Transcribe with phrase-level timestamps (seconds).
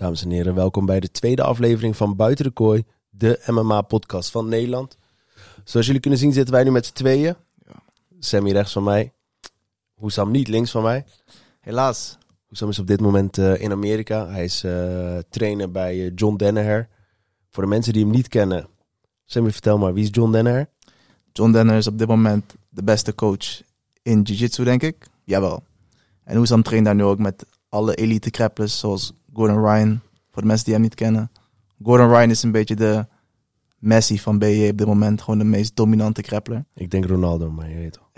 [0.00, 4.48] Dames en heren, welkom bij de tweede aflevering van Buiten de Kooi, de MMA-podcast van
[4.48, 4.96] Nederland.
[5.64, 7.34] Zoals jullie kunnen zien zitten wij nu met z'n tweeën.
[7.66, 7.82] Ja.
[8.18, 9.12] Sammy rechts van mij,
[9.94, 11.04] Hoesam niet links van mij.
[11.60, 12.18] Helaas.
[12.46, 14.28] Hoesam is op dit moment eh, in Amerika.
[14.28, 16.88] Hij is eh, trainer bij eh, John Danaher.
[17.50, 18.68] Voor de mensen die hem niet kennen,
[19.24, 20.68] Sammy vertel maar, wie is John Danaher?
[21.32, 23.62] John Denner is op dit moment de beste coach
[24.02, 25.06] in Jiu-Jitsu, denk ik.
[25.24, 25.62] Jawel.
[26.24, 30.00] En Hoesam traint daar nu ook met alle elite grapplers, zoals Gordon Ryan.
[30.30, 31.30] Voor de mensen die hem niet kennen.
[31.82, 33.06] Gordon Ryan is een beetje de
[33.78, 35.22] Messi van BJ op dit moment.
[35.22, 36.64] Gewoon de meest dominante grappler.
[36.74, 38.10] Ik denk Ronaldo, maar je weet toch.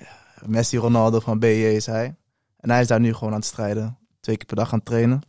[0.47, 2.15] Messi Ronaldo van BJ is hij.
[2.57, 3.99] En hij is daar nu gewoon aan het strijden.
[4.21, 5.21] Twee keer per dag aan het trainen.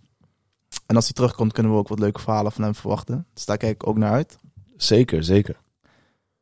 [0.86, 3.26] En als hij terugkomt, kunnen we ook wat leuke verhalen van hem verwachten.
[3.34, 4.38] Dus daar kijk ik ook naar uit.
[4.76, 5.62] Zeker, zeker.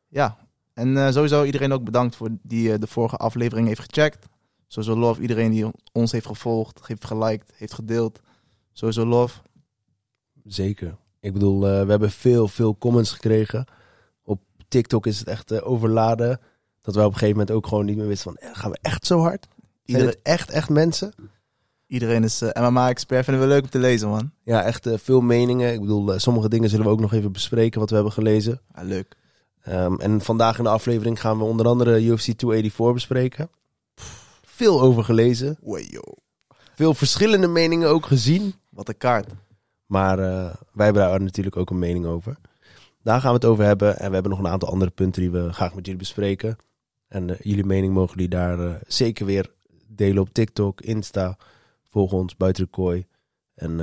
[0.07, 0.37] Ja,
[0.73, 4.27] en eh, sowieso iedereen ook bedankt voor die eh, de vorige aflevering heeft gecheckt.
[4.67, 8.19] Sowieso love iedereen die ons heeft gevolgd, heeft geliked, heeft gedeeld.
[8.71, 9.39] Sowieso love.
[10.43, 10.97] Zeker.
[11.19, 13.65] Ik bedoel, eh, we hebben veel, veel comments gekregen.
[14.23, 16.39] Op TikTok is het echt eh, overladen.
[16.81, 18.77] Dat we op een gegeven moment ook gewoon niet meer wisten van, eh, gaan we
[18.81, 19.47] echt zo hard?
[19.47, 21.13] Zijn Iedereen, het echt, echt mensen?
[21.87, 24.31] iedereen is eh, MMA-expert, vinden we leuk om te lezen, man.
[24.43, 25.73] Ja, echt veel meningen.
[25.73, 28.61] Ik bedoel, sommige dingen zullen we ook nog even bespreken wat we hebben gelezen.
[28.75, 29.15] Ja, leuk.
[29.61, 33.49] Ehm, en vandaag in de aflevering gaan we onder andere UFC 284 bespreken.
[34.41, 35.57] Veel over gelezen.
[35.61, 36.01] Wayo.
[36.75, 38.53] Veel verschillende meningen ook gezien.
[38.71, 39.27] Wat een kaart.
[39.85, 42.37] Maar eh, wij hebben daar natuurlijk ook een mening over.
[43.03, 43.99] Daar gaan we het over hebben.
[43.99, 46.57] En we hebben nog een aantal andere punten die we graag met jullie bespreken.
[47.07, 49.51] En eh, jullie mening mogen jullie daar eh, zeker weer
[49.87, 51.37] delen op TikTok, Insta.
[51.83, 53.05] Volg ons buiten de kooi.
[53.53, 53.77] En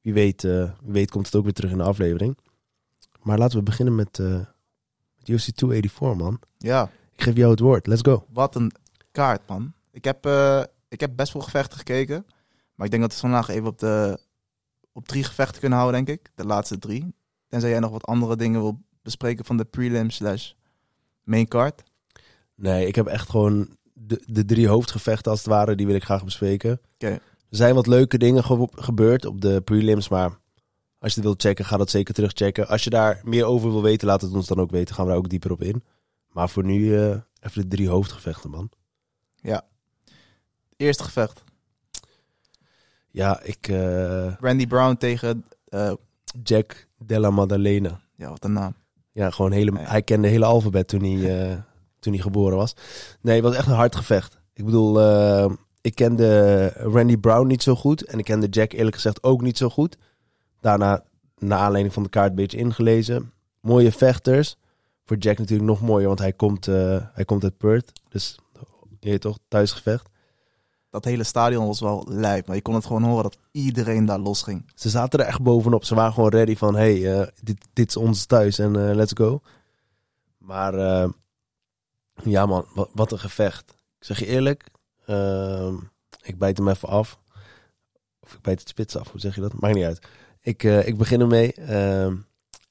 [0.00, 2.38] wie, weet, wie weet komt het ook weer terug in de aflevering.
[3.22, 4.18] Maar laten we beginnen met,
[5.16, 6.40] met UFC 284, man.
[6.58, 7.86] Ja, Ik geef jou het woord.
[7.86, 8.26] Let's go.
[8.32, 8.72] wat een
[9.10, 9.72] kaart, man.
[9.90, 10.26] Ik heb,
[10.88, 12.26] ik heb best wel gevechten gekeken.
[12.74, 14.18] Maar ik denk dat we vandaag even op, de,
[14.96, 16.30] op drie gevechten kunnen houden, denk ik.
[16.34, 17.14] De laatste drie.
[17.48, 20.52] Tenzij jij nog wat andere dingen wil bespreken van de prelim slash
[21.22, 21.82] main card.
[22.54, 25.74] Nee, ik heb echt gewoon de, de drie hoofdgevechten als het ware.
[25.74, 26.80] Die wil ik graag bespreken.
[26.94, 27.06] Oké.
[27.48, 30.38] Er zijn wat leuke dingen ge- gebeurd op de prelims, maar
[30.98, 32.68] als je het wilt checken, ga dat zeker terugchecken.
[32.68, 34.94] Als je daar meer over wil weten, laat het ons dan ook weten.
[34.94, 35.84] Gaan we daar ook dieper op in.
[36.32, 37.10] Maar voor nu eh,
[37.40, 38.70] even de drie hoofdgevechten, man.
[40.76, 41.42] Eerste gevecht.
[43.16, 43.68] Ja, ik...
[43.68, 45.44] eh, Randy Brown tegen...
[45.68, 45.92] eh,
[46.42, 48.00] Jack Della Maddalena.
[48.16, 48.74] ja, wat een naam.
[49.12, 51.56] Ja, gewoon hele, hij kende hele alfabet toen hij, eh,
[52.00, 52.76] toen hij geboren was.
[53.20, 54.38] Nee, het was echt een hard gevecht.
[54.52, 58.04] Ik bedoel, eh, ik kende Randy Brown niet zo goed.
[58.04, 59.96] En ik kende Jack eerlijk gezegd ook niet zo goed.
[60.60, 61.04] Daarna,
[61.38, 63.32] naar aanleiding van de kaart, een beetje ingelezen.
[63.60, 64.56] Mooie vechters.
[65.04, 67.92] Voor Jack natuurlijk nog mooier, want hij komt, eh, hij komt uit Perth.
[68.08, 68.38] Dus,
[69.00, 70.08] je weet toch, thuisgevecht.
[70.90, 72.46] Dat hele stadion was wel lijp.
[72.46, 74.70] Maar je kon het gewoon horen dat iedereen daar los ging.
[74.74, 75.84] Ze zaten er echt bovenop.
[75.84, 79.12] Ze waren gewoon ready van, hey, eh, dit, dit is ons thuis en eh, let's
[79.16, 79.40] go.
[80.38, 81.08] Maar eh,
[82.24, 83.70] ja man, wat, wat een gevecht.
[83.98, 84.64] Ik zeg je eerlijk,
[85.06, 85.74] ehm,
[86.22, 87.18] ik bijt hem even af.
[88.20, 89.60] Of ik bijt het spits af, hoe zeg je dat?
[89.60, 90.06] Maakt niet uit.
[90.40, 91.52] Ik, ik begin ermee.
[91.52, 92.16] Ehm,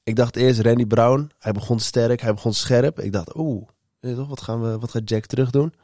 [0.02, 1.30] ik dacht eerst Randy Brown.
[1.38, 3.00] Hij begon sterk, hij begon scherp.
[3.00, 3.68] Ik dacht, oeh,
[4.00, 5.74] wat, gaan we, wat gaat Jack terug doen?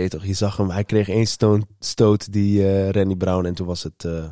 [0.00, 0.70] Je toch, je zag hem.
[0.70, 4.24] Hij kreeg één stoot, stoot die eh, Randy Brown en toen was het, eh,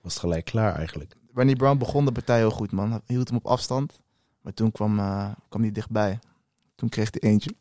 [0.00, 1.16] was het gelijk klaar eigenlijk.
[1.34, 2.90] Randy Brown begon de partij heel goed, man.
[2.90, 4.00] Hij hield hem op afstand.
[4.40, 6.18] Maar toen kwam, eh, kwam hij dichtbij.
[6.74, 7.54] Toen kreeg hij eentje.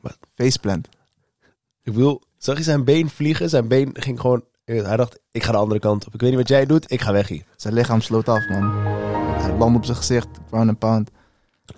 [0.00, 0.18] Wat?
[0.34, 0.88] Faceplant.
[1.82, 3.48] Ik bedoel, zag je zijn been vliegen?
[3.48, 4.44] Zijn been ging gewoon...
[4.64, 6.14] Hij dacht, ik ga de andere kant op.
[6.14, 7.44] Ik weet niet wat jij doet, ik ga weg hier.
[7.56, 8.70] Zijn lichaam sloot af, man.
[9.40, 11.10] Hij landde op zijn gezicht, ground and pound.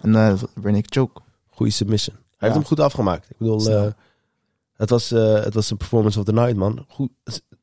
[0.01, 1.21] En uh, Randy choke.
[1.51, 2.17] Goeie submission.
[2.17, 3.31] Hij heeft hem goed afgemaakt.
[3.31, 3.93] Ik bedoel.
[4.79, 6.85] Het, was, eh, het was een performance of the night, man.
[6.89, 7.11] Goed,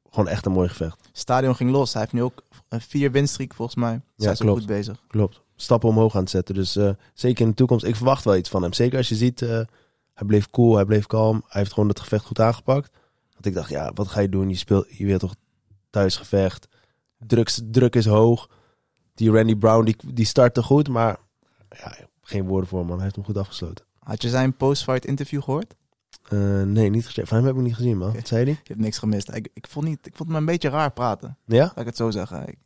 [0.10, 1.10] gewoon echt een mooi gevecht.
[1.12, 1.94] Stadion ging los.
[1.94, 4.02] Hij heeft nu ook een vier winstreek volgens mij.
[4.18, 4.60] Zij is ook klopt.
[4.60, 5.04] goed bezig.
[5.08, 5.42] Klopt.
[5.56, 6.56] Stappen omhoog aan het zetten.
[6.56, 7.86] Dus eh, zeker in de toekomst.
[7.86, 8.74] Ik verwacht wel iets van hem.
[8.74, 9.50] Zeker als je ziet, eh,
[10.14, 11.44] hij bleef cool, hij bleef kalm.
[11.48, 12.92] Hij heeft gewoon het gevecht goed aangepakt.
[13.34, 14.50] Want ik dacht, ja, wat ga je doen?
[14.50, 15.36] Je speelt, je weet toch
[15.90, 16.68] thuisgevecht.
[17.18, 18.50] Druk, druk is hoog.
[19.14, 21.18] Die Randy Brown, die, die startte goed, maar
[21.70, 22.94] ja, geen woorden voor, man.
[22.94, 23.86] Hij heeft hem goed afgesloten.
[24.00, 25.76] Had je zijn post-fight interview gehoord?
[26.30, 27.28] Eh, nee, niet gezien.
[27.28, 28.14] Van hem heb ik niet gezien, man.
[28.14, 28.54] Wat zei hij?
[28.54, 29.30] Je hebt niks gemist.
[29.34, 31.38] Ik, ik, vond niet, ik vond hem een beetje raar praten.
[31.46, 31.64] Ja?
[31.64, 32.48] Laat ik het zo zeggen.
[32.48, 32.58] Ik,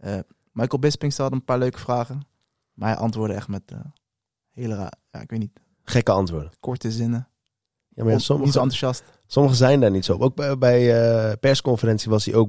[0.00, 0.18] eh,
[0.52, 2.20] Michael Bisping stelde een paar leuke vragen.
[2.74, 3.78] Maar hij antwoordde echt met eh,
[4.50, 4.92] hele raar...
[5.10, 5.60] Ja, ik weet niet.
[5.84, 6.50] Gekke antwoorden.
[6.60, 7.28] Korte zinnen.
[7.88, 9.02] Ja, maar ja, On- Niet zo sommige, enthousiast.
[9.26, 10.14] sommige zijn daar niet zo.
[10.14, 10.20] op.
[10.22, 12.48] Ook bij, bij persconferentie was hij ook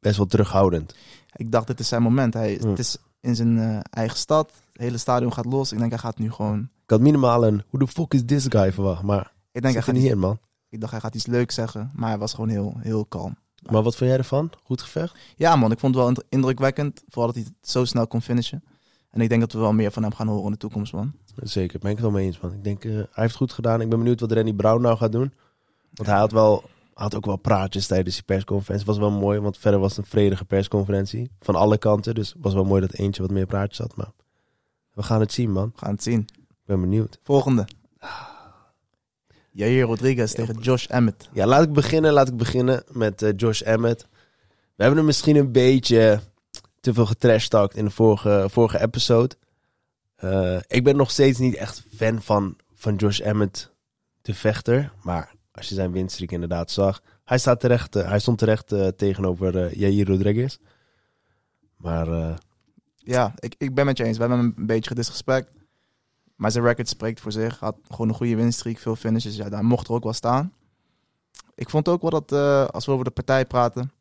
[0.00, 0.94] best wel terughoudend.
[1.34, 2.34] Ik dacht, dit is zijn moment.
[2.34, 2.70] Hij, Hmm.
[2.70, 4.52] Het is in zijn eigen stad.
[4.72, 5.72] Het hele stadion gaat los.
[5.72, 6.60] Ik denk, hij gaat nu gewoon...
[6.84, 9.82] Ik had minimaal een, hoe de fuck is this guy verwacht, maar Ik, denk, hij
[9.82, 10.38] gaat niet in, man.
[10.68, 11.90] ik dacht, hij gaat iets leuks zeggen.
[11.94, 13.36] Maar hij was gewoon heel, heel kalm.
[13.70, 14.50] Maar wat vond jij ervan?
[14.64, 15.16] Goed gevecht?
[15.36, 17.02] Ja man, ik vond het wel ind- indrukwekkend.
[17.08, 18.64] Vooral dat hij het zo snel kon finishen.
[19.10, 21.12] En ik denk dat we wel meer van hem gaan horen in de toekomst man.
[21.36, 22.52] Zeker, ben ik het wel mee eens, man.
[22.52, 23.80] Ik denk, eh, hij heeft goed gedaan.
[23.80, 25.32] Ik ben benieuwd wat Randy Brown nou gaat doen.
[25.94, 26.62] Want hij had, wel,
[26.94, 28.86] had ook wel praatjes tijdens die persconferentie.
[28.86, 31.30] was wel mooi, want verder was het een vredige persconferentie.
[31.40, 33.96] Van alle kanten, dus het was wel mooi dat eentje wat meer praatjes had.
[33.96, 34.10] Maar
[34.92, 35.70] we gaan het zien, man.
[35.74, 36.20] We gaan het zien.
[36.48, 37.18] Ik ben benieuwd.
[37.22, 37.66] Volgende.
[39.60, 41.28] Jair Rodriguez tegen Josh Emmett.
[41.32, 42.12] Ja, laat ik beginnen.
[42.12, 44.06] Laat ik beginnen met eh, Josh Emmett.
[44.76, 46.20] We hebben hem misschien een beetje
[46.80, 49.34] te veel getrashtalkt in de vorige, vorige episode.
[50.16, 53.72] Eh, ik ben nog steeds niet echt fan van, van Josh Emmett,
[54.22, 54.92] de vechter.
[55.02, 57.02] Maar als je zijn winstreek inderdaad zag.
[57.24, 60.58] Hij, staat terecht, eh, hij stond terecht tegenover Jair Rodriguez.
[61.76, 62.34] Maar eh,
[62.96, 64.16] Ja, ik, ik ben met je eens.
[64.16, 65.50] We hebben hem een beetje gedisrespect.
[66.40, 67.58] Maar zijn record spreekt voor zich.
[67.58, 69.36] Had gewoon een goede winstreek, veel finishes.
[69.36, 70.52] Ja, daar mocht er ook wel staan.
[71.54, 73.92] Ik vond ook wel dat, eh, als we over de partij praten...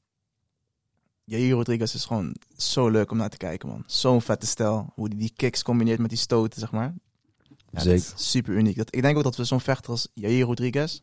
[1.23, 3.83] Jair Rodriguez is gewoon zo leuk om naar te kijken, man.
[3.85, 4.91] Zo'n vette stijl.
[4.95, 6.93] Hoe hij die kicks combineert met die stoten, zeg maar.
[7.71, 8.11] Ja, Zeker.
[8.15, 8.77] super uniek.
[8.77, 11.01] Dat, ik denk ook dat we zo'n vechter als Jair Rodriguez...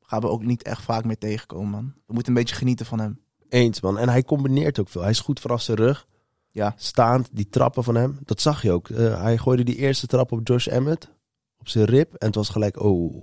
[0.00, 1.94] gaan we ook niet echt vaak meer tegenkomen, man.
[2.06, 3.20] We moeten een beetje genieten van hem.
[3.48, 3.98] eens, man.
[3.98, 5.00] En hij combineert ook veel.
[5.00, 6.06] Hij is goed vanaf zijn rug.
[6.54, 8.18] Ja, staand, die trappen van hem.
[8.24, 8.88] Dat zag je ook.
[8.88, 11.10] Eh, hij gooide die eerste trap op Josh Emmett.
[11.58, 12.14] Op zijn rib.
[12.14, 13.22] En het was gelijk, oh.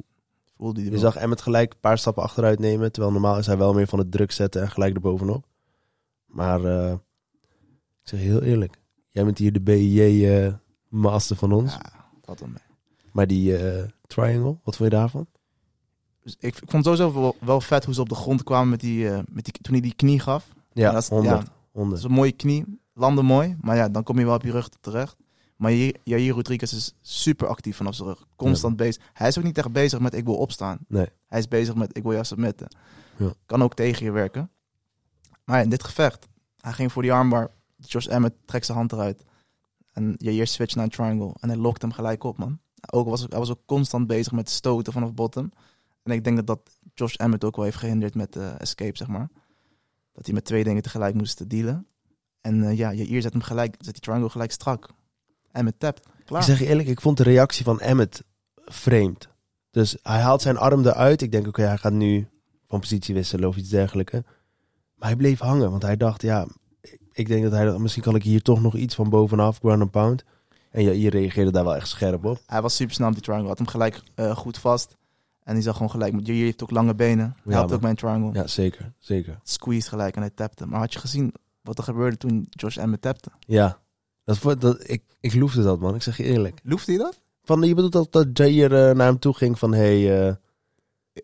[0.57, 0.99] voelde Je wel.
[0.99, 2.91] zag Emmett gelijk een paar stappen achteruit nemen.
[2.91, 5.45] Terwijl normaal is hij wel meer van het druk zetten en gelijk erbovenop.
[6.25, 6.99] Maar eh, ik
[8.03, 8.77] zeg heel eerlijk.
[9.09, 11.73] Jij bent hier de BJ-master van ons.
[11.73, 11.91] Ja,
[12.25, 12.63] wat dan mee.
[13.11, 15.27] Maar die eh, triangle, wat vond je daarvan?
[16.23, 18.69] Dus ik, ik vond het sowieso wel, wel vet hoe ze op de grond kwamen
[18.69, 20.47] met die, eh, met die, toen hij die knie gaf.
[20.73, 21.37] Ja, dat is- 100.
[21.47, 21.53] ja.
[21.71, 21.89] 100.
[21.89, 23.57] Dat is een mooie knie, landde mooi.
[23.61, 25.15] Maar ja, dan kom je wel op je rug terecht.
[25.55, 25.71] Maar
[26.03, 28.25] Jair Rodriguez is super actief vanaf zijn rug.
[28.35, 29.03] Constant bezig.
[29.13, 30.79] Hij is ook niet echt bezig met ik wil opstaan.
[30.87, 31.07] Nee.
[31.27, 32.67] Hij is bezig met ik wil jou submitten.
[33.17, 33.33] Ja.
[33.45, 34.51] Kan ook tegen je werken.
[35.43, 37.51] Maar ja, in dit gevecht, hij ging voor die armbar.
[37.77, 39.23] Josh Emmett trekt zijn hand eruit.
[39.93, 41.35] En Jair switcht naar een triangle.
[41.39, 42.59] En hij lokt hem gelijk op, man.
[42.91, 45.51] Ook was, hij was ook constant bezig met stoten vanaf bottom.
[46.03, 49.07] En ik denk dat dat Josh Emmett ook wel heeft gehinderd met eh, escape, zeg
[49.07, 49.29] maar.
[50.11, 51.87] Dat hij met twee dingen tegelijk moest dealen.
[52.41, 54.89] En eh, ja, Jair zet hem gelijk, zet die triangle gelijk strak.
[55.51, 56.07] Emmett tapt.
[56.25, 56.41] Klaar.
[56.41, 58.23] Ik zeg je eerlijk, ik vond de reactie van Emmet
[58.65, 59.29] vreemd.
[59.71, 61.21] Dus hij haalt zijn arm eruit.
[61.21, 62.27] Ik denk, oké, hij gaat nu
[62.67, 64.11] van positie wisselen of iets dergelijks.
[64.95, 66.47] Maar hij bleef hangen, want hij dacht, ja,
[67.11, 69.81] ik denk dat hij dacht, misschien kan ik hier toch nog iets van bovenaf, ground
[69.81, 70.23] and pound.
[70.71, 72.39] En ja, hier reageerde daar wel echt scherp op.
[72.45, 73.47] Hij was super snel op die triangle.
[73.47, 74.97] Had hem gelijk eh, goed vast.
[75.43, 76.13] En die zag gewoon gelijk.
[76.25, 77.35] Jair heeft ook lange benen.
[77.43, 77.71] Ja, man.
[77.71, 78.33] ook mijn triangle.
[78.33, 79.39] Ja, zeker, zeker.
[79.43, 80.65] Squeeze gelijk en hij tapte.
[80.65, 81.33] Maar had je gezien
[81.69, 83.29] wat er gebeurde toen Josh Emmett tapte?
[83.39, 83.79] Ja,
[84.23, 85.95] dat, dat, ik, ik loefde dat, man.
[85.95, 86.59] Ik zeg je eerlijk.
[86.63, 87.21] Loefde hij dat?
[87.43, 90.33] Van, je bedoelt dat, dat Jair eh, naar hem toe ging van, hey, eh,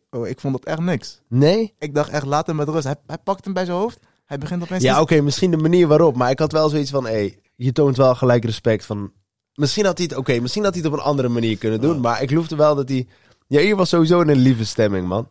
[0.09, 1.21] Oh, ik vond dat echt niks.
[1.27, 1.73] nee?
[1.79, 2.83] Ik dacht echt, laat hem met rust.
[2.83, 3.99] Hij, hij pakt hem bij zijn hoofd.
[4.25, 4.83] Hij begint opeens...
[4.83, 6.15] Ja, oké, misschien de manier waarop.
[6.15, 9.11] Maar ik had wel zoiets van, hey, je toont wel gelijk respect van...
[9.53, 11.93] Misschien had hij het, oké, misschien had hij het op een andere manier kunnen doen.
[11.93, 11.99] Ja.
[11.99, 13.07] Maar ik loefde wel dat hij...
[13.47, 15.29] Ja, hier was sowieso in een lieve stemming, man.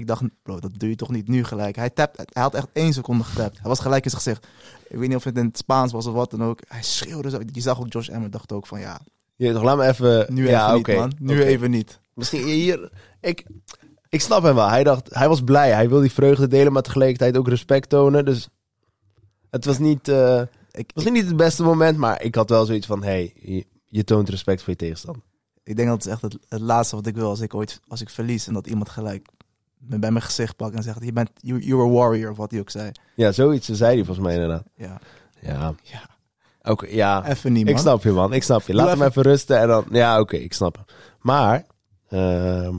[0.00, 1.76] Ik dacht, bro, dat doe je toch niet nu gelijk.
[1.76, 3.58] Hij, tapt, hij had echt één seconde getapt.
[3.58, 4.46] Hij was gelijk in zijn gezicht.
[4.88, 6.60] Ik weet niet of het in het Spaans was of wat dan ook.
[6.68, 7.40] Hij schreeuwde zo.
[7.52, 9.00] Je zag ook Josh Emmett dacht ook van ja,
[9.36, 10.34] Je, toch, laat me even...
[10.34, 11.12] nu ja, even oké, niet man.
[11.18, 12.00] Nu even niet.
[12.14, 12.90] Misschien hier...
[13.20, 13.46] Ik,
[14.08, 14.68] ik snap hem wel.
[14.68, 15.14] Hij dacht...
[15.14, 15.70] Hij was blij.
[15.72, 18.24] Hij wil die vreugde delen, maar tegelijkertijd ook respect tonen.
[18.24, 18.48] Dus...
[19.50, 20.08] Het was niet...
[20.08, 23.02] eh, Ik, misschien niet het beste moment, maar ik had wel zoiets van...
[23.02, 25.22] Hey, je, je toont respect voor je tegenstander.
[25.62, 28.00] ik denk dat het echt het, het laatste wat ik wil als ik ooit als
[28.00, 28.46] ik verlies.
[28.46, 29.28] En dat iemand gelijk
[29.80, 32.60] bij mijn gezicht pakt en zegt, je bent, you, you're a warrior, of wat hij
[32.60, 32.90] ook zei.
[33.14, 34.64] Ja, zoiets zei hij volgens mij inderdaad.
[34.74, 35.00] Ja,
[35.40, 35.74] Ja.
[35.82, 36.08] ja.
[36.62, 37.26] Oké, ja.
[37.26, 37.74] even niet man.
[37.74, 38.32] Ik snap je, man.
[38.32, 38.74] Ik snap je.
[38.74, 39.84] Laat Doe hem even rusten en dan...
[39.90, 40.84] Ja, oké, ik snap hem.
[41.20, 41.66] Maar,
[42.08, 42.74] ehm,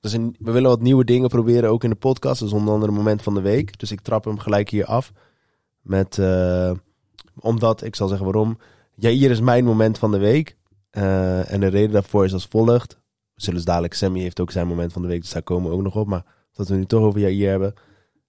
[0.00, 2.40] dus een, we willen wat nieuwe dingen proberen, ook in de podcast.
[2.40, 3.78] Dus onder andere moment van de week.
[3.78, 5.12] Dus ik trap hem gelijk hier af.
[5.80, 6.72] Met, eh,
[7.38, 8.58] omdat, ik zal zeggen waarom.
[8.94, 10.56] Ja, hier is mijn moment van de week.
[10.90, 12.98] Eh, en de reden daarvoor is als volgt.
[13.34, 15.70] We zullen dus dadelijk, Sammy heeft ook zijn moment van de week, dus daar komen
[15.70, 16.06] we ook nog op.
[16.06, 16.24] Maar
[16.60, 17.74] dat we nu toch over Jair hebben.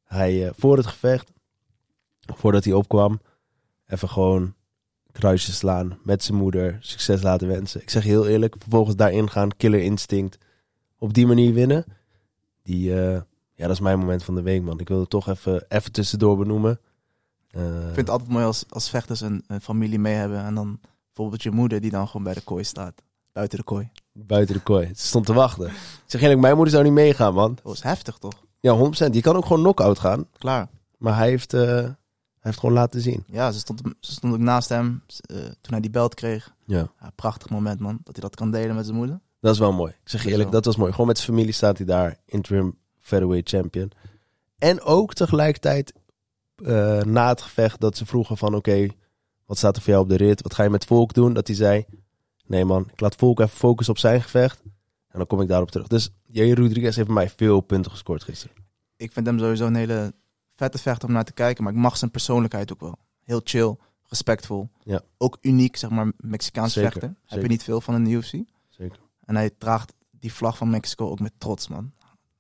[0.04, 1.32] Hij, eh, voor het gevecht,
[2.36, 3.22] voordat hij opkwam,
[3.88, 4.54] even gewoon
[5.12, 7.82] kruisje slaan met zijn moeder, succes laten wensen.
[7.82, 10.38] Ik zeg heel eerlijk, vervolgens daarin gaan, killer instinct,
[10.98, 11.86] op die manier winnen.
[12.64, 13.22] Die, eh,
[13.54, 14.80] ja, dat is mijn moment van de week, man.
[14.80, 16.80] Ik wil het toch even, even tussendoor benoemen.
[17.50, 20.44] Eh, Ik vind het altijd mooi als, als vechters een familie mee hebben.
[20.44, 23.02] En dan bijvoorbeeld je moeder die dan gewoon bij de kooi staat.
[23.32, 23.90] Buiten de kooi.
[24.14, 24.86] Buiten de kooi.
[24.96, 25.68] Ze stond te wachten.
[25.68, 25.74] Ik
[26.06, 27.56] zeg eerlijk, mijn moeder zou niet meegaan, man.
[27.56, 28.44] Dat was heftig toch?
[28.60, 29.10] Ja, 100%.
[29.10, 30.28] Die kan ook gewoon knock-out gaan.
[30.38, 30.70] Klaar.
[30.98, 31.96] Maar hij heeft, eh, hij
[32.40, 33.24] heeft gewoon laten zien.
[33.28, 36.54] Ja, ze stond, ze stond ook naast hem eh, toen hij die belt kreeg.
[36.66, 36.92] Ja.
[37.00, 38.00] Ja, prachtig moment man.
[38.04, 39.20] Dat hij dat kan delen met zijn moeder.
[39.40, 39.92] Dat is wel mooi.
[39.92, 40.92] Ik zeg eerlijk, dat was mooi.
[40.92, 43.92] Gewoon met zijn familie staat hij daar, interim featherweight champion.
[44.58, 45.94] En ook tegelijkertijd
[46.56, 48.88] eh, na het gevecht dat ze vroegen van oké,
[49.46, 50.42] wat staat er voor jou op de rit?
[50.42, 51.34] Wat ga je met Volk doen?
[51.34, 51.86] Dat hij zei,
[52.52, 54.62] nee man, ik laat Volk even focussen op zijn gevecht.
[55.08, 55.88] En dan kom ik daarop terug.
[55.88, 56.52] Dus J.
[56.54, 58.56] Rodriguez heeft bij mij veel punten gescoord gisteren.
[58.96, 60.14] Ik vind hem sowieso een hele
[60.56, 61.64] vette vechter om naar te kijken.
[61.64, 62.98] Maar ik mag zijn persoonlijkheid ook wel.
[63.24, 63.76] Heel chill,
[64.08, 64.70] respectvol.
[64.84, 65.02] Ja.
[65.18, 67.16] Ook uniek, zeg maar, Mexicaans Zeker, vechter.
[67.26, 68.32] Heb je niet veel van in de UFC.
[68.70, 69.00] Zeker.
[69.26, 71.92] En hij draagt die vlag van Mexico ook met trots, man.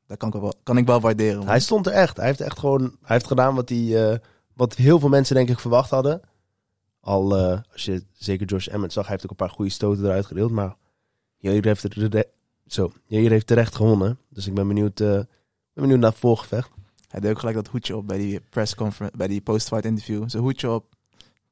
[0.07, 1.37] Dat kan ik wel, kan ik wel waarderen.
[1.37, 1.47] man.
[1.47, 2.17] Hij stond er echt.
[2.17, 4.17] Hij heeft echt gewoon, hij heeft gedaan wat, hij, eh,
[4.53, 6.21] wat heel veel mensen denk ik verwacht hadden.
[7.01, 10.05] Al, eh, als je zeker Josh Emmett zag, hij heeft ook een paar goede stoten
[10.05, 10.51] eruit gedeeld.
[10.51, 10.75] Maar
[11.37, 12.25] Jair heeft, er,
[12.67, 14.19] zo, Jair heeft terecht gewonnen.
[14.29, 15.27] Dus ik ben benieuwd, eh, ben
[15.73, 16.69] benieuwd naar het volgevecht.
[17.07, 20.23] Hij deed ook gelijk dat hoedje op bij die press conference, bij die post-fight interview.
[20.27, 20.95] Zijn hoedje op.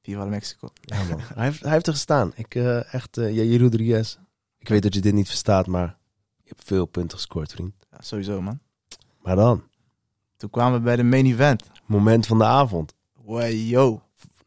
[0.01, 0.70] Viva Mexico.
[0.82, 1.20] Ja, man.
[1.36, 2.32] hij, heeft, hij heeft er gestaan.
[2.36, 4.18] Ik, eh, echt, eh Jair Rodriguez.
[4.58, 5.98] Ik weet dat je dit niet verstaat, maar
[6.38, 7.74] je hebt veel punten gescoord, vriend.
[7.91, 8.60] Ja, sowieso, man.
[9.22, 9.63] Maar dan,
[10.38, 11.63] Toen kwamen we bij de main event.
[11.86, 12.94] moment van de avond.
[13.13, 14.01] Wow, yo.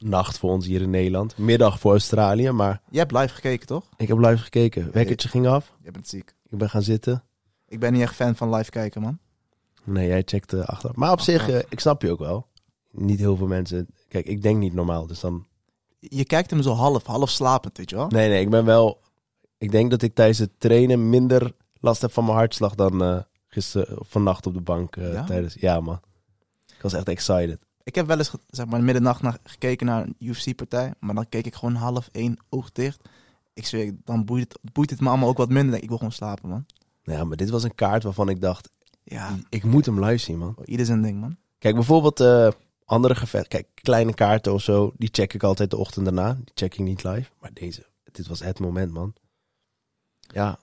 [0.04, 1.38] Nacht voor ons hier in Nederland.
[1.38, 3.85] Middag voor Australië, maar Je hebt live gekeken, toch?
[3.97, 4.92] ik heb live gekeken.
[4.92, 5.73] Wekkertje ging af.
[5.82, 6.35] Je bent ziek.
[6.49, 7.25] Ik ben gaan zitten.
[7.68, 9.18] Ik ben niet echt fan van live kijken, man.
[9.85, 10.90] Nee, jij checkt uh, achter.
[10.94, 11.40] Maar op Achteraf.
[11.44, 12.47] zich, eh, ik snap je ook wel.
[12.90, 13.88] Niet heel veel mensen.
[14.09, 15.06] Kijk, ik denk niet normaal.
[15.06, 15.47] Dus dan.
[15.99, 18.06] Je kijkt hem zo half, half slapend, weet je wel?
[18.09, 19.00] Nee, nee, ik ben wel.
[19.59, 23.18] Ik denk dat ik tijdens het trainen minder last heb van mijn hartslag dan eh
[23.49, 24.97] gisteren vannacht op de bank.
[24.97, 25.25] eh, Ja?
[25.25, 26.00] tijdens, ja, man.
[26.76, 27.59] Ik was echt excited.
[27.84, 30.94] Ik heb wel eens, zeg maar, middernacht naar, gekeken naar een UFC-partij.
[31.00, 33.08] Maar dan keek ik gewoon half één, oog dicht.
[33.54, 35.82] Ik zweer, dan boeit het, boeit het me allemaal ook wat minder.
[35.82, 36.66] Ik wil gewoon slapen, man.
[37.02, 38.70] Ja, maar dit was een kaart waarvan ik dacht,
[39.04, 40.56] Ja, ik moet hem live zien, man.
[40.64, 41.36] ieder zijn ding, man.
[41.58, 42.48] Kijk, bijvoorbeeld eh,
[42.84, 43.48] andere gevechten.
[43.48, 46.34] Kijk, kleine kaarten of zo, die check ik altijd de ochtend daarna.
[46.34, 47.30] Die check ik niet live.
[47.40, 49.14] Maar deze, dit was het moment, man.
[50.20, 50.58] Ja,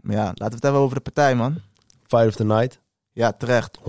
[0.00, 1.60] Maar ja, laten we het hebben over de partij, man.
[2.06, 2.80] Fight of the Night, 100%.
[3.12, 3.78] Ja, terecht.
[3.78, 3.82] 100%.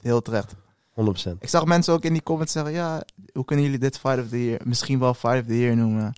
[0.00, 0.54] Heel terecht.
[1.00, 1.38] 100%.
[1.38, 4.28] Ik zag mensen ook in die comments zeggen, ja, hoe kunnen jullie dit Fight of
[4.28, 6.12] the Year, misschien wel Fight of the Year noemen,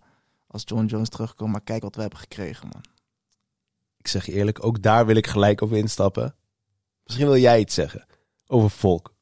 [0.46, 1.52] als John Jones terugkomt.
[1.52, 2.84] Maar kijk wat we hebben gekregen, man.
[3.96, 6.34] Ik zeg je eerlijk, ook daar wil ik gelijk op instappen.
[7.04, 8.06] Misschien wil jij iets zeggen
[8.46, 9.14] over volk.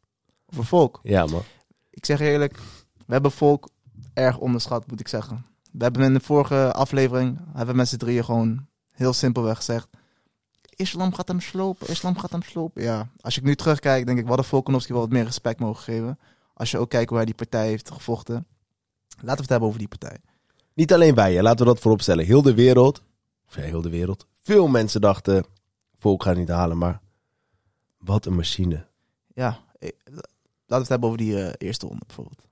[0.47, 1.01] Over Volk.
[1.03, 1.43] Ja, man.
[1.91, 2.59] Ik zeg je eerlijk,
[3.07, 3.69] we hebben Volk
[4.15, 5.47] erg onderschat, moet ik zeggen.
[5.73, 9.89] We hebben in de vorige aflevering, hebben we met z'n drieën gewoon heel simpelweg gezegd,
[10.77, 12.83] Islam gaat hem slopen, Islam gaat hem slopen.
[12.83, 15.83] Ja, als ik nu terugkijk, denk ik, we hadden Volkanovski wel wat meer respect mogen
[15.83, 16.19] geven.
[16.55, 18.47] Als je ook kijkt hij die partij heeft gevochten.
[19.09, 20.19] Laten we het hebben over die partij.
[20.75, 21.43] Niet alleen wij, hè.
[21.43, 22.25] laten we dat vooropstellen.
[22.25, 23.03] Heel de wereld,
[23.47, 24.27] of ja, heel de wereld.
[24.43, 25.45] Veel mensen dachten,
[25.99, 27.01] volk gaat niet halen, maar
[27.99, 28.87] wat een machine.
[29.35, 30.29] Ja, eh, laten
[30.67, 32.43] we het hebben over die eh, eerste ronde bijvoorbeeld.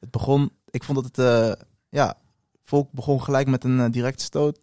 [0.00, 2.16] Het begon, ik vond dat het, eh, ja,
[2.68, 4.60] Volk begon gelijk met een eh, directe stoot.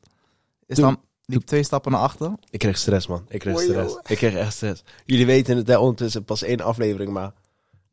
[0.65, 2.31] Islam liep twee stappen naar achter.
[2.49, 3.25] Ik kreeg stress, man.
[3.29, 3.99] Ik kreeg stress.
[4.07, 4.83] Ik kreeg echt stress.
[5.05, 7.33] Jullie weten het, hè, ondertussen pas één aflevering, maar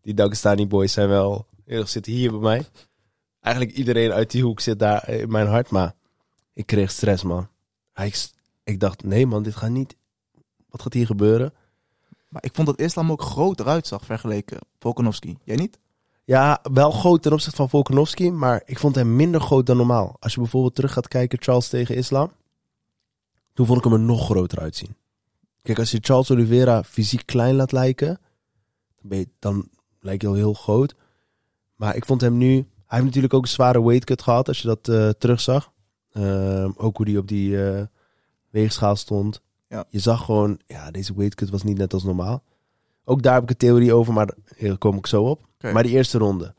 [0.02, 2.64] die Dagestani boys zijn wel, heel zitten hier bij mij.
[3.40, 5.94] Eigenlijk iedereen uit die hoek zit daar in mijn hart, maar
[6.52, 7.48] ik kreeg stress, man.
[7.94, 8.28] Ik,
[8.64, 9.96] ik dacht, nee man, dit gaat niet.
[10.68, 11.52] Wat gaat hier gebeuren?
[12.28, 15.38] Maar ik vond dat Islam ook groter uitzag vergeleken Volkanovski.
[15.44, 15.78] Jij niet?
[16.24, 20.16] Ja, wel groot ten opzichte van Volkanovski, maar ik vond hem minder groot dan normaal.
[20.20, 22.32] Als je bijvoorbeeld terug gaat kijken, Charles tegen Islam,
[23.54, 24.96] toen vond ik hem er nog groter uitzien.
[25.62, 28.20] Kijk, als je Charles Oliveira fysiek klein laat lijken,
[29.00, 29.68] dan, ben je, dan
[30.00, 30.94] lijkt hij al heel groot.
[31.76, 34.68] Maar ik vond hem nu, hij heeft natuurlijk ook een zware weightcut gehad, als je
[34.68, 35.72] dat eh, terugzag.
[36.12, 37.82] Ehm, ook hoe hij op die eh,
[38.50, 39.40] weegschaal stond.
[39.68, 39.84] Ja.
[39.88, 42.42] Je zag gewoon, ja, deze weightcut was niet net als normaal.
[43.04, 45.46] Ook daar heb ik een theorie over, maar daar kom ik zo op.
[45.72, 46.54] Maar die eerste ronde.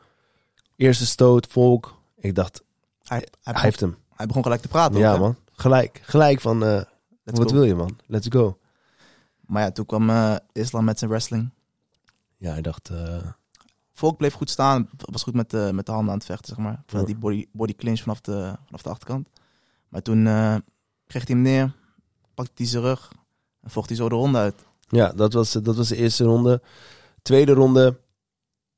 [0.75, 1.97] Eerste stoot, volk.
[2.17, 2.63] Ik dacht,
[3.03, 3.95] Hij, hij, heeft hem.
[4.13, 4.99] hij begon gelijk te praten.
[4.99, 5.35] Ja, ook, man.
[5.55, 6.01] Gelijk.
[6.03, 6.81] Gelijk van, eh,
[7.23, 7.53] wat go.
[7.53, 7.99] wil je, man?
[8.05, 8.57] Let's go.
[9.41, 11.49] Maar ja, toen kwam eh, Islam met zijn wrestling.
[12.37, 13.27] Ja, hij dacht, eh,
[13.93, 14.89] Volk bleef goed staan.
[14.97, 16.83] Was goed met de, met de handen aan het vechten, zeg maar.
[16.87, 17.03] Ja.
[17.03, 19.29] die body, body clinch vanaf de, vanaf de achterkant.
[19.89, 20.23] Maar toen
[21.07, 21.75] kreeg hij hem neer.
[22.33, 23.11] Pakte hij zijn rug.
[23.61, 24.65] En vocht hij zo de ronde uit.
[24.87, 26.61] ja, dat was, dat was de eerste ronde.
[27.21, 27.99] Tweede ronde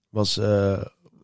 [0.09, 0.35] was,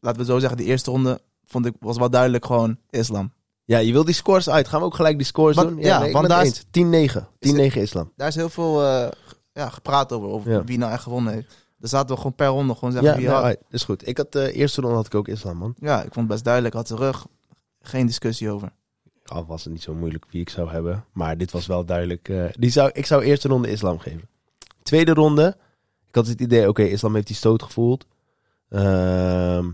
[0.01, 3.31] Laten we zo zeggen, de eerste ronde vond ik, was wel duidelijk gewoon Islam.
[3.71, 4.67] Ja, je wil die scores uit.
[4.67, 5.77] Gaan we ook gelijk die scores doen?
[5.79, 7.13] ja, nee, want daar is- eens.
[7.15, 7.27] 10-9.
[7.39, 8.11] 10-9 islam.
[8.15, 9.07] Daar is heel veel eh,
[9.53, 10.63] ja, gepraat over, over Ja.
[10.63, 11.47] wie nou echt gewonnen heeft.
[11.77, 13.43] Daar zaten we gewoon per ronde gewoon zeggen Ja, wie had.
[13.43, 13.59] uit.
[13.69, 14.07] is goed.
[14.07, 15.75] Ik had de eerste ronde had ik ook islam, man.
[15.79, 16.73] Ja, ik vond het best duidelijk.
[16.73, 17.25] Had zijn rug.
[17.81, 18.71] Geen discussie over.
[19.25, 21.05] Al was het niet zo moeilijk wie ik zou hebben.
[21.13, 22.29] Maar dit was wel duidelijk.
[22.29, 24.29] eh, die zou, ik zou eerste ronde islam geven.
[24.83, 25.57] Tweede ronde.
[26.07, 28.05] Ik had het idee, oké, islam heeft die stoot gevoeld.
[28.69, 29.69] Ehm,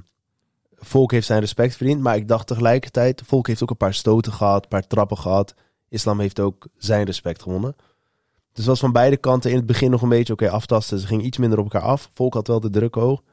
[0.79, 2.01] Volk heeft zijn respect verdiend.
[2.01, 4.63] Maar ik dacht tegelijkertijd, Volk heeft ook een paar stoten gehad.
[4.63, 5.53] Een paar trappen gehad.
[5.89, 7.75] Islam heeft ook zijn respect gewonnen.
[8.53, 10.99] het was van beide kanten in het begin nog een beetje oké aftasten.
[10.99, 12.09] Ze gingen iets minder op elkaar af.
[12.13, 13.23] Volk had wel de druk hoog.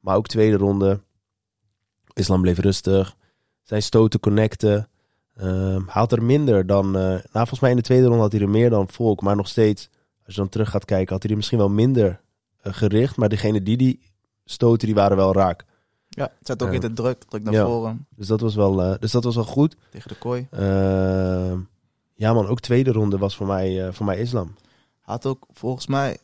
[0.00, 1.00] Maar ook tweede ronde.
[2.14, 3.16] Islam bleef rustig.
[3.62, 4.88] Zijn stoten connecten.
[5.36, 6.86] Ehm, hij had er minder dan...
[6.86, 9.20] eh, nou, volgens mij in de tweede ronde had hij er meer dan Volk.
[9.22, 9.88] Maar nog steeds,
[10.24, 12.20] als je dan terug gaat kijken, had hij er misschien wel minder
[12.60, 13.16] eh, gericht.
[13.16, 14.00] Maar degene die die
[14.44, 15.64] stoten, die waren wel raak.
[16.18, 17.64] Ja, het zet ook in de druk, druk naar Ja.
[17.64, 19.76] voren, Dus dat was wel, eh, dus dat was wel goed.
[19.90, 20.46] tegen de kooi.
[20.50, 21.60] Ehm,
[22.14, 24.46] ja man, ook tweede ronde was voor mij, eh, voor mij Islam.
[24.46, 26.18] Hij had ook volgens mij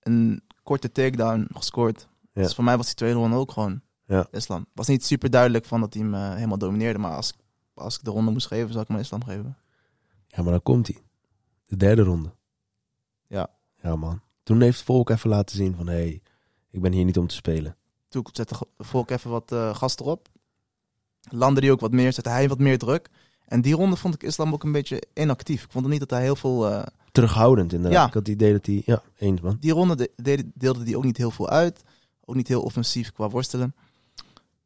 [0.00, 2.08] een korte takedown gescoord.
[2.32, 2.42] Ja.
[2.42, 4.26] Dus voor mij was die tweede ronde ook gewoon Ja.
[4.30, 4.66] Islam.
[4.72, 6.98] Was niet super duidelijk van dat hij hem eh, helemaal domineerde.
[6.98, 7.32] Maar als,
[7.74, 9.56] als ik de ronde moest geven, zou ik hem Islam geven.
[10.26, 10.96] Ja, maar dan komt hij.
[11.66, 12.32] De derde ronde.
[13.26, 13.48] Ja.
[13.76, 14.20] Ja, man.
[14.42, 15.86] Toen heeft Volk even laten zien van...
[15.86, 16.22] hé, hey,
[16.70, 17.76] ik ben hier niet om te spelen.
[18.14, 20.28] Toen zette Volk even wat eh gas erop.
[21.30, 23.08] Landde hij ook wat meer, zette hij wat meer druk.
[23.46, 25.64] En die ronde vond ik Islam ook een beetje inactief.
[25.64, 26.70] Ik vond niet dat hij heel veel...
[26.70, 28.00] eh, Terughoudend inderdaad.
[28.00, 28.06] Ja.
[28.06, 28.82] Ik had het idee dat hij...
[28.84, 29.56] Ja, eens man.
[29.60, 31.82] die ronde de- deelde hij ook niet heel veel uit.
[32.24, 33.74] Ook niet heel offensief qua worstelen.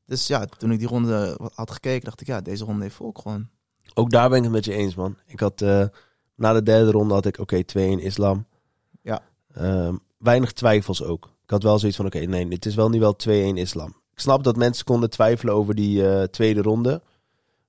[0.04, 3.18] Dus ja, toen ik die ronde had gekeken, dacht ik, ja, deze ronde heeft Volk
[3.18, 3.48] gewoon.
[3.94, 5.16] Ook daar ben ik het met je eens, man.
[5.26, 5.60] Ik had...
[5.62, 5.84] eh,
[6.34, 7.38] na de derde ronde had ik...
[7.38, 8.46] Oké, 2-1 Islam.
[9.02, 9.22] Ja.
[9.52, 11.30] Ehm, weinig twijfels ook.
[11.48, 12.06] Ik had wel zoiets van...
[12.06, 13.88] Oké, nee, het is wel nu wel 2-1 Islam.
[13.88, 17.02] Ik snap dat mensen konden twijfelen over die eh, tweede ronde.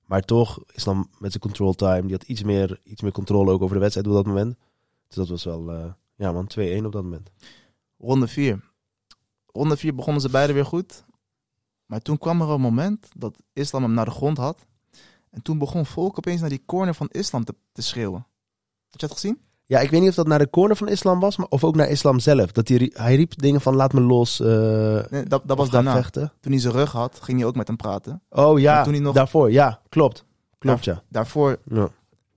[0.06, 2.02] Maar toch, Islam met zijn control time...
[2.02, 4.56] Die had iets meer, iets meer controle ook over de wedstrijd op dat moment.
[5.06, 5.70] Dus dat was wel...
[5.72, 7.30] eh, ja man, 2-1 op dat moment.
[7.98, 8.70] Ronde 4.
[9.46, 11.04] Ronde 4 begonnen ze beide weer goed.
[11.86, 14.66] Maar toen kwam er een moment dat Islam hem naar de grond had.
[15.30, 18.26] En toen begon Volk opeens naar die corner van Islam te, te schreeuwen.
[18.90, 19.40] Had je dat gezien?
[19.70, 21.74] Ja, ik weet niet of dat naar de corner van Islam was, maar of ook
[21.76, 22.52] naar Islam zelf.
[22.52, 24.40] Dat hij, rie- hij riep dingen van laat me los.
[24.40, 24.46] eh
[25.10, 25.92] Nee, dat, dat was daarna.
[25.94, 26.32] vechten.
[26.40, 28.22] Toen hij zijn rug had, ging hij ook met hem praten.
[28.30, 29.52] Oh ja, toen hij nog- daarvoor.
[29.52, 30.24] Ja, klopt.
[30.58, 31.02] Klopt ja.
[31.08, 31.88] Daarvoor ja.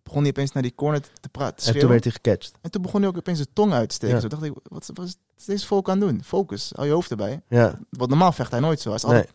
[0.03, 1.65] begon hij opeens naar die corner te, te praten.
[1.65, 2.51] Te En toen werd hij gecatcht.
[2.61, 4.15] En toen begon hij ook opeens zijn tong uit te steken.
[4.15, 4.21] Ja.
[4.21, 6.23] Zo dacht ik, wat, wat is deze Volk aan het doen?
[6.23, 7.41] Focus, hou je hoofd erbij.
[7.49, 8.87] Ja, Want normaal vecht hij nooit zo.
[8.89, 9.29] Hij is altijd